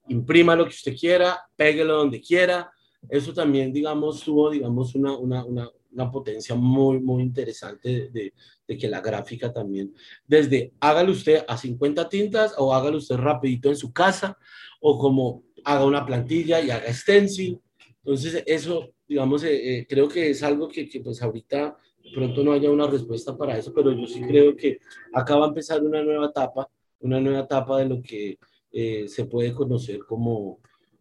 [0.09, 2.71] imprima lo que usted quiera, péguelo donde quiera.
[3.09, 8.35] Eso también, digamos, tuvo, digamos, una, una, una, una potencia muy, muy interesante de,
[8.69, 9.95] de, que la gráfica también,
[10.27, 14.37] desde hágalo usted a 50 tintas o hágalo usted rapidito en su casa
[14.81, 17.59] o como haga una plantilla y haga stencil.
[18.05, 21.79] Entonces, eso, digamos, eh, eh, creo que es algo que, que pues ahorita
[22.13, 24.79] pronto no haya una respuesta para eso, pero yo sí creo que
[25.13, 26.69] acá va a empezar una nueva etapa,
[27.01, 28.39] una nueva etapa de lo que
[28.73, 30.61] eh, se puede conocer como,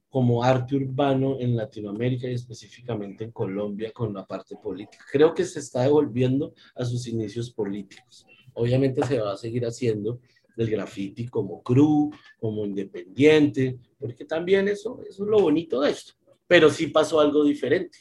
[0.10, 5.04] como arte urbano en Latinoamérica y específicamente en Colombia con la parte política.
[5.12, 8.26] Creo que se está devolviendo a sus inicios políticos.
[8.54, 10.20] Obviamente se va a seguir haciendo
[10.56, 16.14] el graffiti como cru, como independiente, porque también eso, eso es lo bonito de esto.
[16.46, 17.98] Pero sí pasó algo diferente.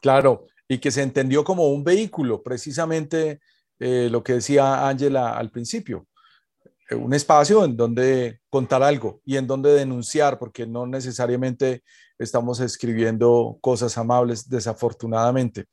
[0.00, 3.40] Claro, y que se entendió como un vehículo, precisamente
[3.78, 6.06] eh, lo que decía Ángela al principio,
[6.90, 11.82] eh, un espacio en donde contar algo y en donde denunciar, porque no necesariamente
[12.18, 15.66] estamos escribiendo cosas amables, desafortunadamente.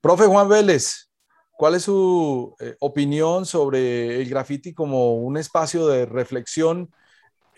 [0.00, 1.10] Profe Juan Vélez,
[1.58, 6.90] ¿cuál es su eh, opinión sobre el graffiti como un espacio de reflexión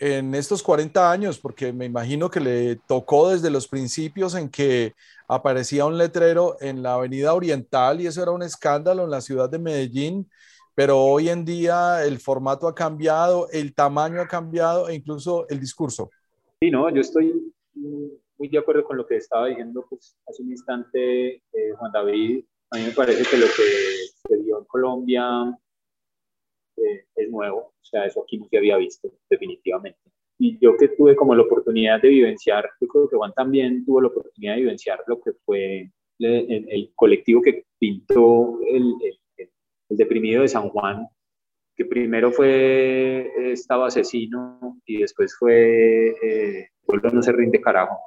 [0.03, 1.39] en estos 40 años?
[1.39, 4.93] Porque me imagino que le tocó desde los principios en que
[5.29, 9.49] aparecía un letrero en la Avenida Oriental y eso era un escándalo en la ciudad
[9.49, 10.29] de Medellín,
[10.75, 15.61] pero hoy en día el formato ha cambiado, el tamaño ha cambiado e incluso el
[15.61, 16.09] discurso.
[16.59, 20.51] Sí, no, yo estoy muy de acuerdo con lo que estaba diciendo pues, hace un
[20.51, 22.43] instante eh, Juan David.
[22.71, 23.63] A mí me parece que lo que
[24.27, 25.23] se dio en Colombia
[26.77, 29.99] eh, es nuevo, o sea, eso aquí no se había visto definitivamente
[30.43, 34.01] y yo que tuve como la oportunidad de vivenciar, yo creo que Juan también tuvo
[34.01, 38.93] la oportunidad de vivenciar lo que fue el, colectivo que pintó el,
[39.37, 41.07] el, deprimido de San Juan,
[41.75, 47.97] que primero fue estaba asesino y después fue eh, Pueblo no se rinde carajo.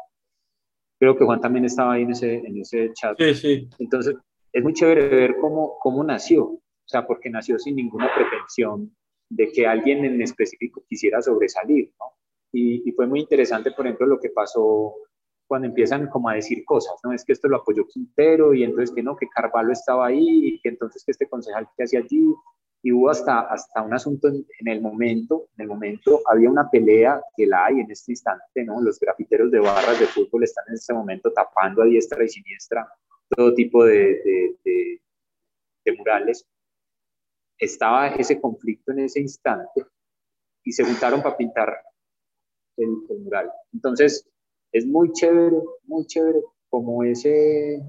[0.98, 3.16] Creo que Juan también estaba ahí en ese, en ese chat.
[3.18, 3.68] Sí, sí.
[3.78, 4.16] Entonces,
[4.52, 8.94] es muy chévere ver cómo, cómo nació, o sea, porque nació sin ninguna pretensión
[9.28, 12.06] de que alguien en específico quisiera sobresalir, ¿no?
[12.52, 14.94] Y, fue muy interesante, por ejemplo, lo que pasó
[15.46, 17.12] cuando empiezan como a decir cosas, ¿no?
[17.12, 20.60] Es que esto lo apoyó Quintero y entonces que no, que Carvalho estaba ahí y
[20.60, 22.24] que entonces que este concejal que hacía allí
[22.82, 27.20] y hubo hasta, hasta un asunto en, el momento, en el momento había una pelea
[27.36, 28.80] que la hay en este instante, ¿no?
[28.80, 32.88] Los grafiteros de barras de fútbol están en este momento tapando a diestra y siniestra
[33.28, 35.00] todo tipo de, de,
[35.84, 36.46] de murales.
[37.58, 39.84] Estaba ese conflicto en ese instante
[40.64, 41.76] y se juntaron para pintar
[42.76, 43.50] el, el mural.
[43.72, 44.28] Entonces,
[44.72, 47.82] es muy chévere, muy chévere como ese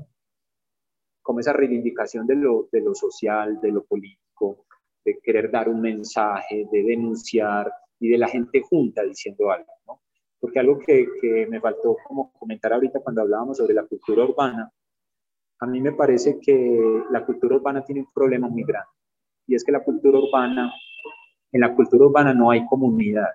[1.22, 4.66] como esa reivindicación de lo, de lo social, de lo político,
[5.04, 7.70] de querer dar un mensaje, de denunciar
[8.00, 10.00] y de la gente junta diciendo algo, ¿no?
[10.40, 14.72] Porque algo que, que me faltó como comentar ahorita cuando hablábamos sobre la cultura urbana,
[15.60, 18.97] a mí me parece que la cultura urbana tiene un problema muy grande
[19.48, 20.72] y es que la cultura urbana,
[21.52, 23.30] en la cultura urbana no hay comunidad,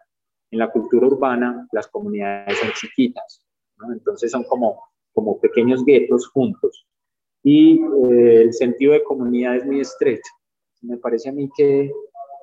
[0.50, 3.44] en la cultura urbana las comunidades son chiquitas,
[3.92, 4.82] entonces son como,
[5.12, 6.86] como pequeños guetos juntos.
[7.42, 10.30] Y eh, el sentido de comunidad es muy estrecho.
[10.82, 11.90] Me parece a mí que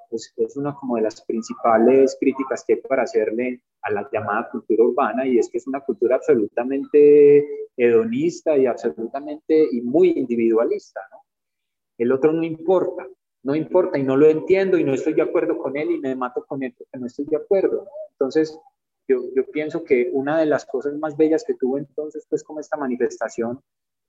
[0.09, 4.49] pues, es una como de las principales críticas que hay para hacerle a la llamada
[4.51, 10.99] cultura urbana y es que es una cultura absolutamente hedonista y absolutamente y muy individualista.
[11.97, 13.07] El otro no importa,
[13.43, 16.15] no importa y no lo entiendo y no estoy de acuerdo con él y me
[16.15, 17.87] mato con él porque no estoy de acuerdo.
[18.11, 18.57] Entonces,
[19.07, 22.59] yo, yo pienso que una de las cosas más bellas que tuvo entonces, pues como
[22.59, 23.61] esta manifestación,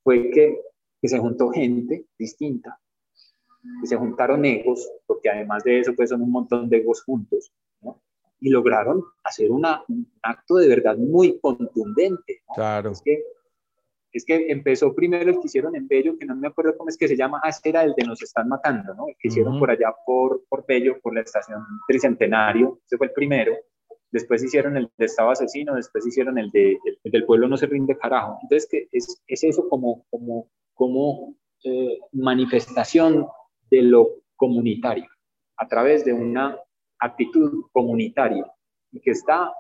[0.03, 0.61] fue que,
[1.01, 2.79] que se juntó gente distinta,
[3.83, 7.53] y se juntaron egos, porque además de eso, pues son un montón de egos juntos,
[7.83, 8.01] ¿no?
[8.41, 12.43] y lograron hacer una, un acto de verdad muy contundente.
[12.55, 12.93] Claro.
[12.93, 13.23] Es que,
[14.13, 16.97] es que empezó primero el que hicieron en Bello, que no me acuerdo cómo es
[16.97, 19.09] que se llama, ah, era el de Nos Están Matando, ¿no?
[19.09, 23.13] El que hicieron por allá por, por Bello, por la estación Tricentenario, ese fue el
[23.13, 23.55] primero.
[24.11, 27.67] Después hicieron el de Estado Asesino, después hicieron el, de, el, del Pueblo No se
[27.67, 28.39] rinde carajo.
[28.43, 33.29] Entonces, que es, es eso como, como, como eh, manifestación
[33.71, 35.07] de lo comunitario,
[35.57, 36.59] a través de una
[36.99, 38.51] actitud comunitaria
[38.91, 39.53] y que está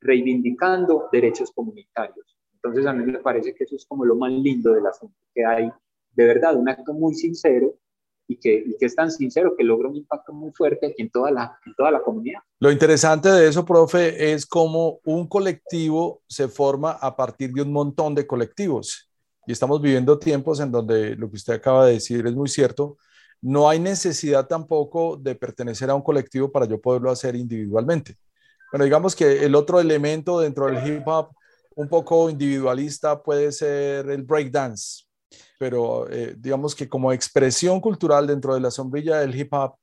[0.00, 2.35] reivindicando derechos comunitarios.
[2.68, 5.44] Entonces a mí me parece que eso es como lo más lindo del asunto, que
[5.44, 5.70] hay
[6.12, 7.74] de verdad un acto muy sincero
[8.28, 11.30] y que, y que es tan sincero que logra un impacto muy fuerte en toda,
[11.30, 12.40] la, en toda la comunidad.
[12.58, 17.72] Lo interesante de eso, profe, es cómo un colectivo se forma a partir de un
[17.72, 19.10] montón de colectivos.
[19.46, 22.96] Y estamos viviendo tiempos en donde lo que usted acaba de decir es muy cierto,
[23.40, 28.16] no hay necesidad tampoco de pertenecer a un colectivo para yo poderlo hacer individualmente.
[28.72, 31.30] Bueno, digamos que el otro elemento dentro del hip hop
[31.76, 35.04] un poco individualista puede ser el breakdance,
[35.58, 39.74] pero eh, digamos que como expresión cultural dentro de la sombrilla del hip hop,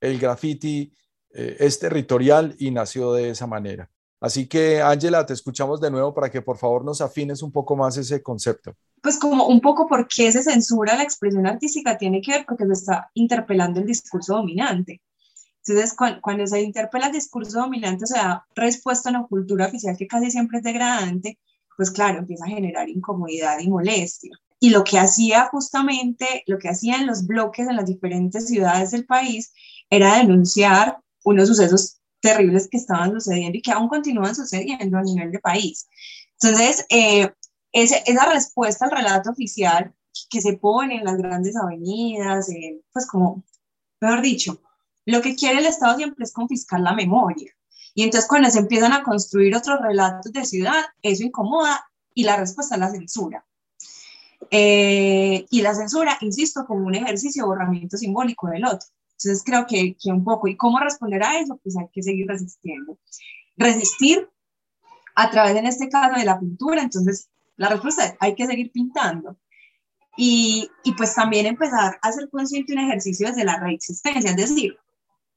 [0.00, 0.92] el graffiti
[1.30, 3.88] eh, es territorial y nació de esa manera.
[4.20, 7.76] Así que, Ángela, te escuchamos de nuevo para que por favor nos afines un poco
[7.76, 8.74] más ese concepto.
[9.02, 12.64] Pues como un poco por qué se censura la expresión artística tiene que ver porque
[12.66, 15.02] se está interpelando el discurso dominante.
[15.64, 20.08] Entonces, cuando, se interpela el discurso dominante, o sea, respuesta a una cultura oficial que
[20.08, 21.38] casi siempre es degradante,
[21.76, 24.32] pues claro, empieza a generar incomodidad y molestia.
[24.58, 29.06] Y lo que hacía justamente, lo que hacían los bloques en las diferentes ciudades del
[29.06, 29.52] país
[29.90, 35.32] era denunciar unos sucesos terribles que estaban sucediendo y que aún continúan sucediendo a nivel
[35.32, 35.88] de país.
[36.40, 37.32] Entonces, eh,
[37.72, 39.94] esa respuesta al relato oficial
[40.28, 43.44] que se pone en las grandes avenidas, eh, pues como,
[44.00, 44.60] mejor dicho,
[45.04, 47.52] lo que quiere el Estado siempre es confiscar la memoria.
[47.94, 51.84] Y entonces cuando se empiezan a construir otros relatos de ciudad, eso incomoda
[52.14, 53.44] y la respuesta es la censura.
[54.50, 58.88] Eh, y la censura, insisto, como un ejercicio de borramiento simbólico del otro.
[59.12, 61.58] Entonces creo que, que un poco, ¿y cómo responder a eso?
[61.62, 62.98] Pues hay que seguir resistiendo.
[63.56, 64.28] Resistir
[65.14, 68.72] a través, en este caso, de la pintura, entonces la respuesta es, hay que seguir
[68.72, 69.36] pintando.
[70.16, 74.76] Y, y, pues también empezar a ser consciente un ejercicio desde la reexistencia, es decir,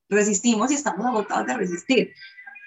[0.10, 2.11] resistimos y estamos agotados de resistir.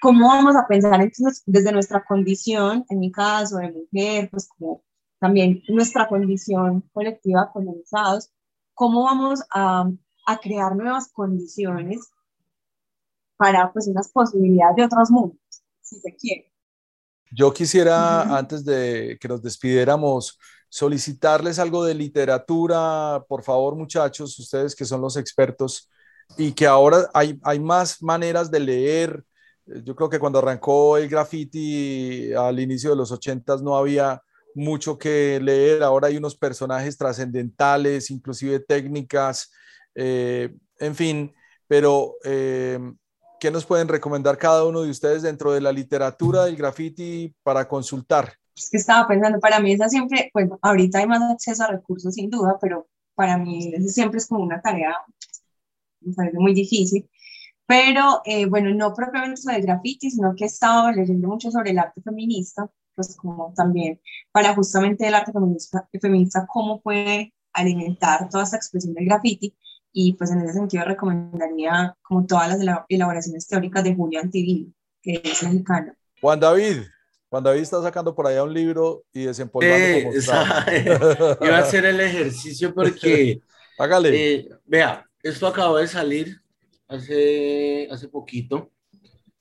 [0.01, 4.83] ¿Cómo vamos a pensar entonces desde nuestra condición, en mi caso de mujer, pues como
[5.19, 8.31] también nuestra condición colectiva colonizados,
[8.73, 9.89] cómo vamos a
[10.29, 12.11] a crear nuevas condiciones
[13.35, 15.39] para pues unas posibilidades de otros mundos,
[15.81, 16.53] si se quiere.
[17.31, 20.37] Yo quisiera, antes de que nos despidiéramos,
[20.69, 25.89] solicitarles algo de literatura, por favor, muchachos, ustedes que son los expertos
[26.37, 29.23] y que ahora hay, hay más maneras de leer.
[29.65, 34.21] Yo creo que cuando arrancó el graffiti al inicio de los ochentas no había
[34.55, 39.51] mucho que leer, ahora hay unos personajes trascendentales, inclusive técnicas
[39.95, 41.33] eh, en fin,
[41.67, 42.79] pero eh,
[43.39, 47.67] ¿qué nos pueden recomendar cada uno de ustedes dentro de la literatura del graffiti para
[47.67, 48.33] consultar?
[48.55, 52.13] Es que estaba pensando, para mí esa siempre, pues ahorita hay más acceso a recursos
[52.13, 54.95] sin duda, pero para mí siempre es como una tarea
[56.01, 57.09] me parece muy difícil.
[57.65, 61.71] Pero eh, bueno, no propiamente sobre el graffiti, sino que he estado leyendo mucho sobre
[61.71, 64.01] el arte feminista, pues como también
[64.31, 69.55] para justamente el arte feminista, feminista cómo puede alimentar toda esta expresión del graffiti
[69.91, 74.71] y pues en ese sentido recomendaría como todas las elaboraciones teóricas de Julio Antivino,
[75.01, 75.93] que es mexicano.
[76.21, 76.83] Juan David,
[77.29, 80.09] Juan David está sacando por allá un libro y desempolvando eh,
[81.41, 83.41] Iba a hacer el ejercicio porque...
[83.77, 84.33] Hágale.
[84.33, 86.41] Eh, vea, esto acabó de salir
[86.87, 88.71] hace, hace poquito.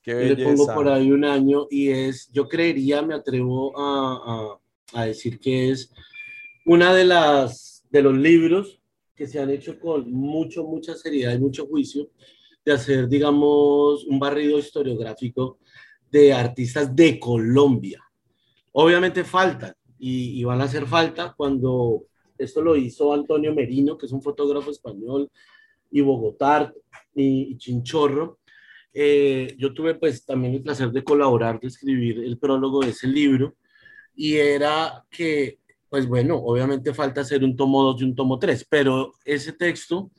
[0.03, 4.59] Qué Le pongo por ahí un año y es, yo creería, me atrevo a,
[4.95, 5.93] a, a decir que es
[6.65, 8.81] una de las de los libros
[9.15, 12.11] que se han hecho con mucho, mucha seriedad y mucho juicio
[12.65, 15.59] de hacer, digamos, un barrido historiográfico
[16.11, 18.03] de artistas de Colombia.
[18.73, 22.05] Obviamente faltan y, van a hacer falta cuando
[22.37, 25.29] esto lo hizo Antonio Merino, que es un fotógrafo español,
[25.90, 26.73] y Bogotá
[27.15, 28.39] y, Chinchorro.
[28.93, 33.06] Eh, yo tuve pues también el placer de colaborar, de escribir el prólogo de ese
[33.06, 33.56] libro,
[34.15, 35.59] y era que
[35.89, 40.10] pues bueno, obviamente falta hacer un tomo 2 y un tomo 3, pero ese texto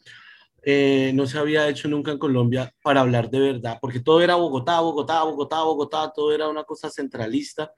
[0.64, 4.36] eh, no se había hecho nunca en Colombia para hablar de verdad, porque todo era
[4.36, 7.72] Bogotá, Bogotá, Bogotá, Bogotá, todo era una cosa centralista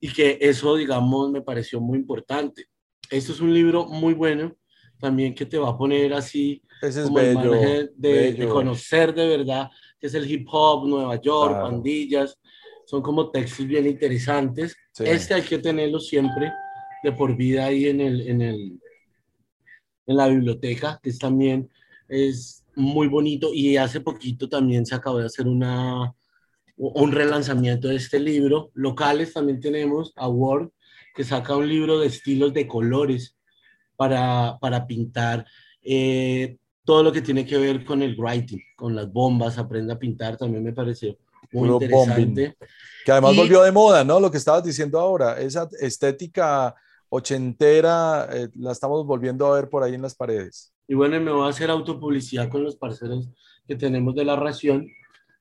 [0.00, 2.66] y que eso, digamos, me pareció muy importante.
[3.10, 4.56] Esto es un libro muy bueno,
[4.98, 7.52] también que te va a poner así Ese es como bello,
[7.96, 12.38] de, conocer de verdad qué es el hip hop, Nueva York, pandillas,
[12.86, 14.74] son como textos bien interesantes.
[14.98, 16.52] Este hay que tenerlo siempre
[17.02, 18.80] de por vida ahí en, el, en, el,
[20.06, 21.70] en la biblioteca, que es también
[22.08, 23.52] es muy bonito.
[23.54, 26.14] Y hace poquito también se acabó de hacer una,
[26.76, 28.70] un relanzamiento de este libro.
[28.74, 30.70] Locales también tenemos a Word,
[31.14, 33.36] que saca un libro de estilos de colores
[33.96, 35.46] para, para pintar.
[35.82, 39.98] Eh, todo lo que tiene que ver con el writing, con las bombas, aprende a
[39.98, 41.16] pintar, también me pareció
[41.52, 42.56] muy interesante.
[43.04, 44.20] Que además volvió de moda, ¿no?
[44.20, 46.74] Lo que estabas diciendo ahora, esa estética
[47.08, 50.72] ochentera, eh, la estamos volviendo a ver por ahí en las paredes.
[50.86, 53.28] Y bueno, me voy a hacer autopublicidad con los parceros
[53.66, 54.86] que tenemos de la ración.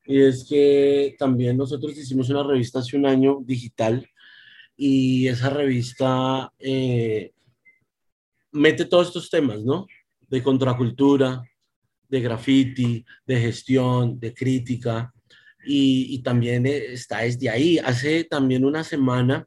[0.06, 4.08] Y es que también nosotros hicimos una revista hace un año digital
[4.76, 7.32] y esa revista eh,
[8.52, 9.86] mete todos estos temas, ¿no?
[10.30, 11.44] De contracultura,
[12.08, 15.14] de graffiti, de gestión, de crítica.
[15.66, 17.78] Y, también está desde ahí.
[17.78, 19.46] Hace también una semana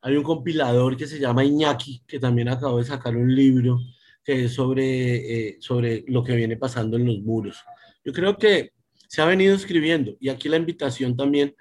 [0.00, 3.78] hay un compilador que se llama Iñaki, que también acabó de sacar un libro
[4.24, 7.58] que es sobre, eh, sobre lo que viene pasando en los muros.
[8.04, 8.72] Yo creo que
[9.08, 11.54] se ha venido escribiendo y aquí la invitación también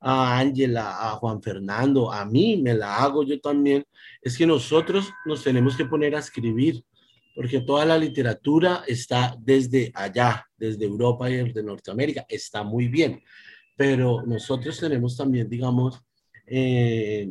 [0.00, 3.84] a Ángela, a Juan Fernando, a mí, me la hago yo también,
[4.20, 6.84] es que nosotros nos tenemos que poner a escribir,
[7.36, 13.22] porque toda la literatura está desde allá, desde Europa y desde Norteamérica, está muy bien,
[13.76, 16.02] pero nosotros tenemos también, digamos,
[16.46, 17.30] eh,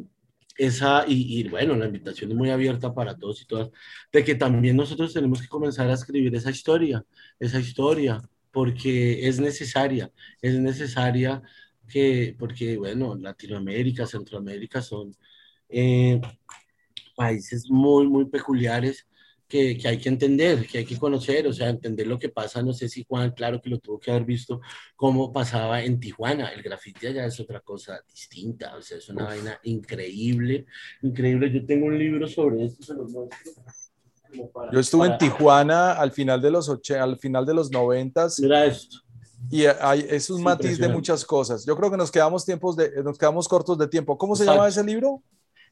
[0.57, 3.71] esa, y, bueno, la invitación es muy abierta para todos y todas,
[4.13, 7.03] de que también nosotros tenemos que comenzar a escribir esa historia,
[7.39, 8.21] esa historia,
[8.51, 11.41] porque es necesaria, es necesaria
[11.89, 15.15] que, porque bueno, Latinoamérica, Centroamérica son
[15.67, 16.21] eh,
[17.15, 19.07] países muy, muy peculiares
[19.47, 22.61] que, que, hay que entender, que hay que conocer, o sea, entender lo que pasa.
[22.61, 24.61] No sé si Juan, claro que lo tuvo que haber visto,
[24.95, 26.49] cómo pasaba en Tijuana.
[26.49, 30.65] El grafiti allá es otra cosa distinta, o sea, es una vaina increíble,
[31.01, 31.51] increíble.
[31.51, 33.63] Yo tengo un libro sobre esto, se los muestro.
[34.71, 38.39] Yo estuve en Tijuana al final de los ocho, al final de los noventas.
[38.39, 38.97] Mira esto.
[39.49, 41.65] Y hay, es un matiz de muchas cosas.
[41.65, 44.17] Yo creo que nos quedamos tiempos de, nos quedamos cortos de tiempo.
[44.17, 45.21] ¿Cómo se llama ese libro?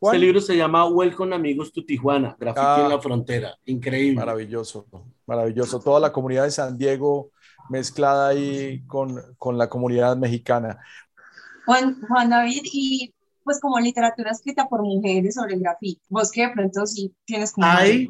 [0.03, 3.01] Este libro se llama Welcome Amigos to Tijuana, Grafiti en la ah.
[3.01, 3.55] Frontera.
[3.65, 4.19] Increíble.
[4.19, 4.85] Maravilloso,
[5.25, 5.80] maravilloso.
[5.80, 7.31] Toda la comunidad de San Diego
[7.69, 10.77] mezclada ahí con, con la comunidad mexicana.
[11.65, 13.12] Juan, Juan David, y
[13.43, 16.01] pues como literatura escrita por mujeres sobre el grafiti.
[16.09, 17.67] Vos que de pronto sí tienes como...
[17.67, 18.09] Hay,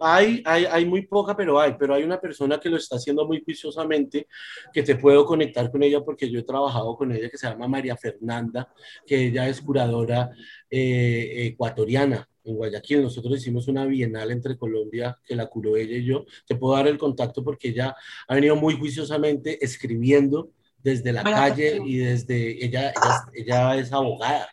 [0.00, 3.26] hay, hay, hay muy poca, pero hay, pero hay una persona que lo está haciendo
[3.26, 4.26] muy juiciosamente,
[4.72, 7.68] que te puedo conectar con ella porque yo he trabajado con ella, que se llama
[7.68, 8.72] María Fernanda,
[9.06, 10.30] que ella es curadora
[10.70, 13.02] eh, ecuatoriana en Guayaquil.
[13.02, 16.24] Nosotros hicimos una bienal entre Colombia que la curó ella y yo.
[16.46, 17.94] Te puedo dar el contacto porque ella
[18.28, 20.50] ha venido muy juiciosamente escribiendo
[20.82, 24.48] desde la calle y desde ella, ella, ella es abogada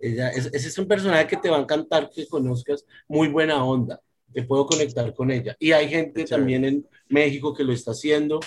[0.00, 4.00] ella, ese es un personaje que te va a encantar que conozcas, muy buena onda,
[4.32, 5.56] te puedo conectar con ella.
[5.58, 8.40] Y hay gente también en México que lo está haciendo,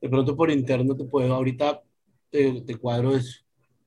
[0.00, 1.82] de pronto por interno te puedo, ahorita
[2.30, 3.40] te, te cuadro eso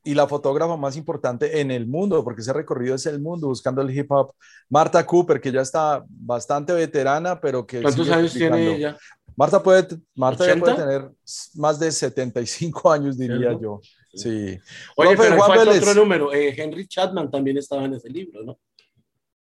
[0.03, 3.81] y la fotógrafa más importante en el mundo, porque ese recorrido es el mundo buscando
[3.81, 4.33] el hip hop.
[4.69, 7.81] Marta Cooper, que ya está bastante veterana, pero que...
[7.81, 8.97] ¿Cuántos años tiene ella?
[9.35, 11.09] Marta puede, Marta ya puede tener
[11.55, 13.79] más de 75 años, diría yo.
[14.13, 14.59] Sí.
[14.95, 16.33] Oye, pero Juan otro número.
[16.33, 18.59] Eh, Henry Chapman también estaba en ese libro, ¿no?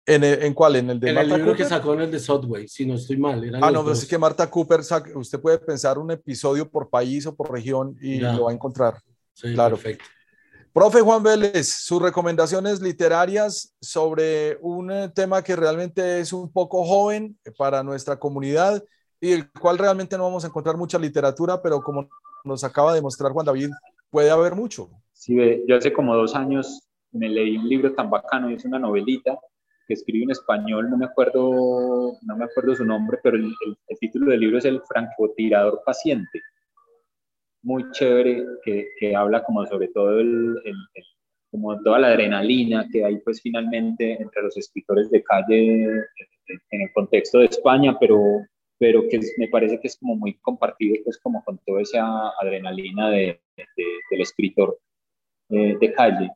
[0.08, 0.76] ¿En, ¿En, cuál?
[0.76, 3.18] ¿En el de en el libro que sacó en el de Subway, si no estoy
[3.18, 3.42] mal.
[3.62, 4.82] ah, no, pero es que Marta Cooper,
[5.16, 9.02] usted puede pensar un episodio por país o por región y lo va a encontrar.
[9.34, 9.78] Sí, claro.
[9.78, 10.06] Perfecto.
[10.76, 16.84] Profe Juan Vélez, sus recomendaciones literarias sobre un eh, tema que realmente es un poco
[16.84, 18.84] joven para nuestra comunidad
[19.22, 22.10] y el cual realmente no vamos a encontrar mucha literatura, pero como
[22.44, 23.70] nos acaba de mostrar Juan David,
[24.16, 24.90] puede haber mucho.
[25.12, 25.36] Sí,
[25.68, 29.38] yo hace como dos años me leí un libro tan bacano, es una novelita
[29.86, 33.54] que escribe en español, no me acuerdo, no me acuerdo su nombre, pero el,
[34.00, 36.42] título del libro es El francotirador paciente.
[37.62, 40.62] Muy chévere, que, que habla como sobre todo el,
[41.52, 46.94] como toda la adrenalina que hay pues finalmente entre los escritores de calle en el
[46.94, 48.46] contexto de España, pero,
[48.78, 53.10] pero que me parece que es como muy compartido pues como con toda esa adrenalina
[53.10, 53.42] de,
[54.12, 54.78] del escritor
[55.50, 56.32] eh, de calle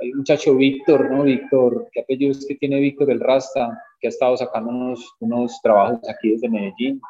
[0.00, 1.22] hay un muchacho Víctor, ¿no?
[1.24, 3.80] Víctor, ¿qué apellido es que tiene Víctor el Rasta?
[4.00, 7.00] Que ha estado sacando unos, unos trabajos aquí desde Medellín.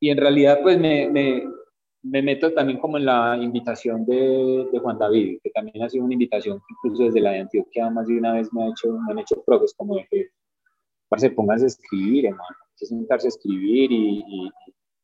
[0.00, 1.44] Y en realidad, pues me, me,
[2.02, 6.04] me meto también como en la invitación de, de, Juan David, que también ha sido
[6.04, 8.92] una invitación que incluso desde la de Antioquia más de una vez me, ha hecho,
[8.92, 10.28] me han hecho profes como de que,
[11.16, 14.50] se pónganse a escribir, hermano, que sentarse a escribir y,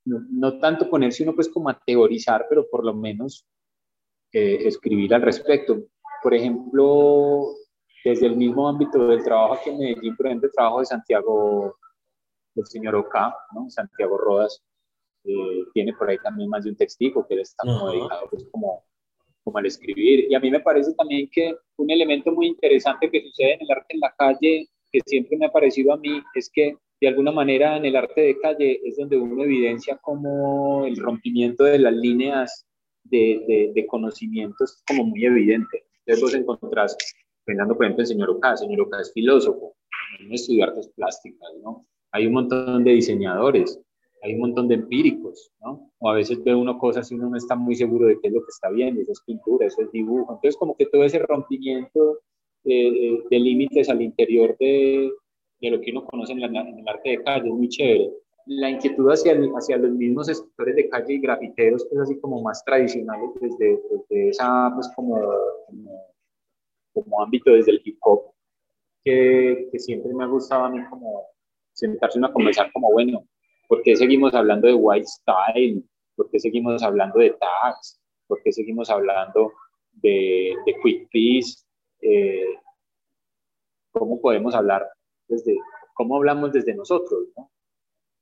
[0.05, 3.47] no, no, tanto ponerse uno pues como a teorizar, pero por lo menos
[4.32, 5.86] eh, escribir al respecto
[6.22, 7.55] por ejemplo,
[8.05, 11.76] desde el mismo ámbito del trabajo aquí en Medellín, por ejemplo, el trabajo de Santiago,
[12.55, 13.68] del señor Oca, ¿no?
[13.70, 14.62] Santiago Rodas,
[15.24, 18.47] eh, tiene por ahí también más de un textico que él está como dedicado pues,
[18.51, 18.84] como,
[19.44, 20.26] como al escribir.
[20.30, 23.70] Y a mí me parece también que un elemento muy interesante que sucede en el
[23.70, 27.32] arte en la calle, que siempre me ha parecido a mí, es que de alguna
[27.32, 31.94] manera en el arte de calle es donde uno evidencia como el rompimiento de las
[31.94, 32.66] líneas
[33.05, 35.85] de, de, como muy evidente.
[36.05, 36.97] Entonces vos encontrás,
[37.44, 39.77] pensando por ejemplo el señor Oca, el señor Oca es filósofo,
[40.20, 41.86] no estudió artes plásticas, ¿no?
[42.12, 43.81] Hay un montón de diseñadores,
[44.22, 45.90] hay un montón de empíricos, ¿no?
[45.98, 48.35] O a veces ve uno cosas y uno no está muy seguro de qué es
[48.35, 50.35] lo que está viendo, eso es pintura, eso es dibujo.
[50.35, 52.18] Entonces como que todo ese rompimiento
[52.64, 55.10] de, límites al interior de,
[55.61, 58.11] de, lo que uno conoce en, en, el arte de calle es muy chévere.
[58.47, 62.65] La inquietud hacia, hacia los mismos escritores de calle y grafiteros, pues así como más
[62.65, 65.20] tradicionales desde, desde esa, pues como
[66.93, 68.32] como ámbito desde el hip hop,
[69.05, 71.27] que, que, siempre me ha gustado a mí como
[71.73, 73.24] sentarse a conversar como, bueno,
[73.69, 75.82] ¿por qué seguimos hablando de white style?
[76.16, 78.01] ¿Por qué seguimos hablando de tags?
[78.27, 79.53] ¿Por qué seguimos hablando
[79.93, 81.65] de, de quick piece?
[82.03, 82.57] Eh,
[83.93, 84.87] ¿Cómo podemos hablar
[85.31, 85.59] desde,
[85.94, 87.28] cómo hablamos desde nosotros?
[87.36, 87.51] ¿no?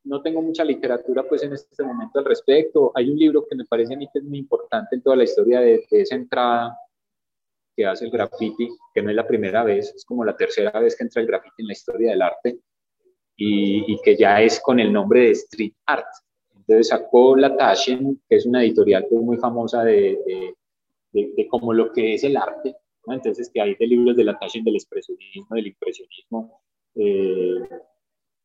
[0.09, 2.91] no tengo mucha literatura pues en este momento al respecto.
[2.95, 5.25] Hay un libro que me parece a mí que es muy importante en toda la
[5.25, 6.77] historia de, de esa entrada
[7.77, 10.97] que hace el graffiti, que no es la primera vez, es como la tercera vez
[10.97, 12.59] que entra el graffiti en la historia del arte
[13.37, 16.09] y, y que ya es con el nombre de street art.
[16.57, 20.19] Entonces sacó la Taschen, que es una editorial pues, muy famosa de,
[21.13, 22.75] de, de, como lo que es el arte.
[23.07, 23.15] ¿no?
[23.15, 26.61] Entonces que hay de libros de la Taschen del expresionismo, del impresionismo,
[26.95, 27.69] eh,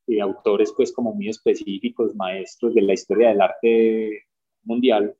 [0.05, 4.23] de autores pues como muy específicos, maestros de la historia del arte
[4.63, 5.15] mundial.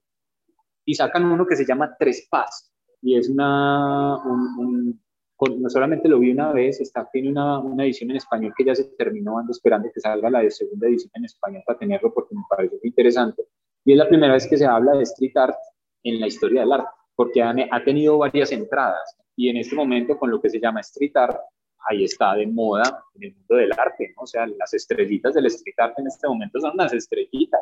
[0.86, 6.32] Y sacan uno que se llama Tres Paz, y es una, no solamente lo vi
[6.32, 9.90] una vez, está, tiene una, una, edición en español que ya se terminó, ando esperando
[9.94, 13.44] que salga la de segunda edición en español para tenerlo porque me parece muy interesante.
[13.86, 15.58] Y es la primera vez que se habla de street art
[16.04, 20.18] en la historia del arte, porque ha, ha tenido varias entradas y en este momento
[20.18, 21.40] con lo que se llama street art,
[21.90, 24.24] ahí está de moda en el mundo del arte, ¿no?
[24.24, 27.62] O sea, las estrellitas del street art en este momento son las estrellitas.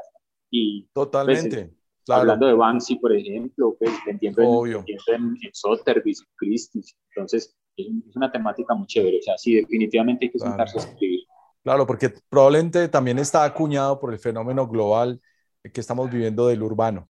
[0.49, 1.72] Y, pues, Totalmente.
[2.10, 6.95] Hablando de Banksy, por ejemplo, pues en, en, en, Sotheby's, Christie's.
[7.10, 9.19] Entonces, es, una temática muy chévere.
[9.19, 11.22] O sea, sí, definitivamente hay que sentarse a escribir.
[11.64, 15.22] Claro, porque probablemente también está acuñado por el fenómeno global
[15.72, 17.07] que estamos viviendo del urbano.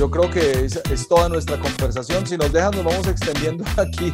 [0.00, 2.26] Yo creo que es, es, toda nuestra conversación.
[2.26, 4.10] Si nos dejan, nos vamos extendiendo aquí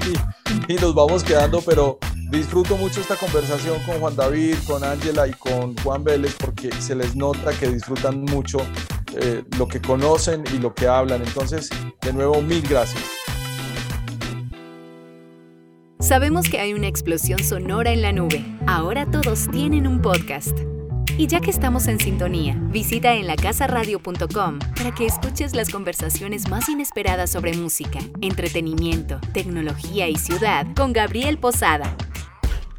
[0.66, 5.32] y nos vamos quedando, pero disfruto mucho esta conversación con Juan David, con Ángela y
[5.34, 8.58] con Juan Vélez porque se les nota que disfrutan mucho
[9.14, 11.22] eh, lo que conocen y lo que hablan.
[11.22, 11.70] Entonces,
[12.02, 13.04] de nuevo, mil gracias.
[16.00, 18.44] Sabemos que hay una explosión sonora en la nube.
[18.66, 20.58] Ahora todos tienen un podcast.
[21.18, 26.68] Y ya que estamos en sintonía, visita en lacasaradio.com para que escuches las conversaciones más
[26.68, 31.96] inesperadas sobre música, entretenimiento, tecnología y ciudad con Gabriel Posada.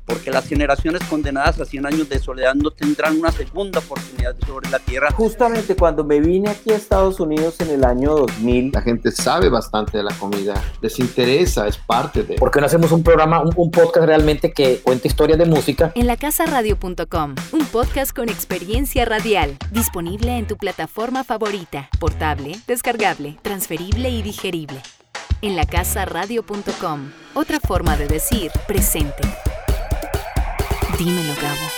[0.08, 4.70] Porque las generaciones condenadas a 100 años de soledad no tendrán una segunda oportunidad sobre
[4.70, 5.12] la tierra.
[5.12, 9.50] Justamente cuando me vine aquí a Estados Unidos en el año 2000, la gente sabe
[9.50, 12.36] bastante de la comida, les interesa, es parte de...
[12.36, 15.92] ¿Por qué no hacemos un programa, un, un podcast realmente que cuente historias de música?
[15.94, 24.10] En lacasaradio.com, un podcast con experiencia radial, disponible en tu plataforma favorita, portable, descargable, transferible
[24.10, 24.82] y digerible.
[25.42, 29.24] En lacasaradio.com, otra forma de decir presente.
[30.98, 31.77] Dímelo, Gabo.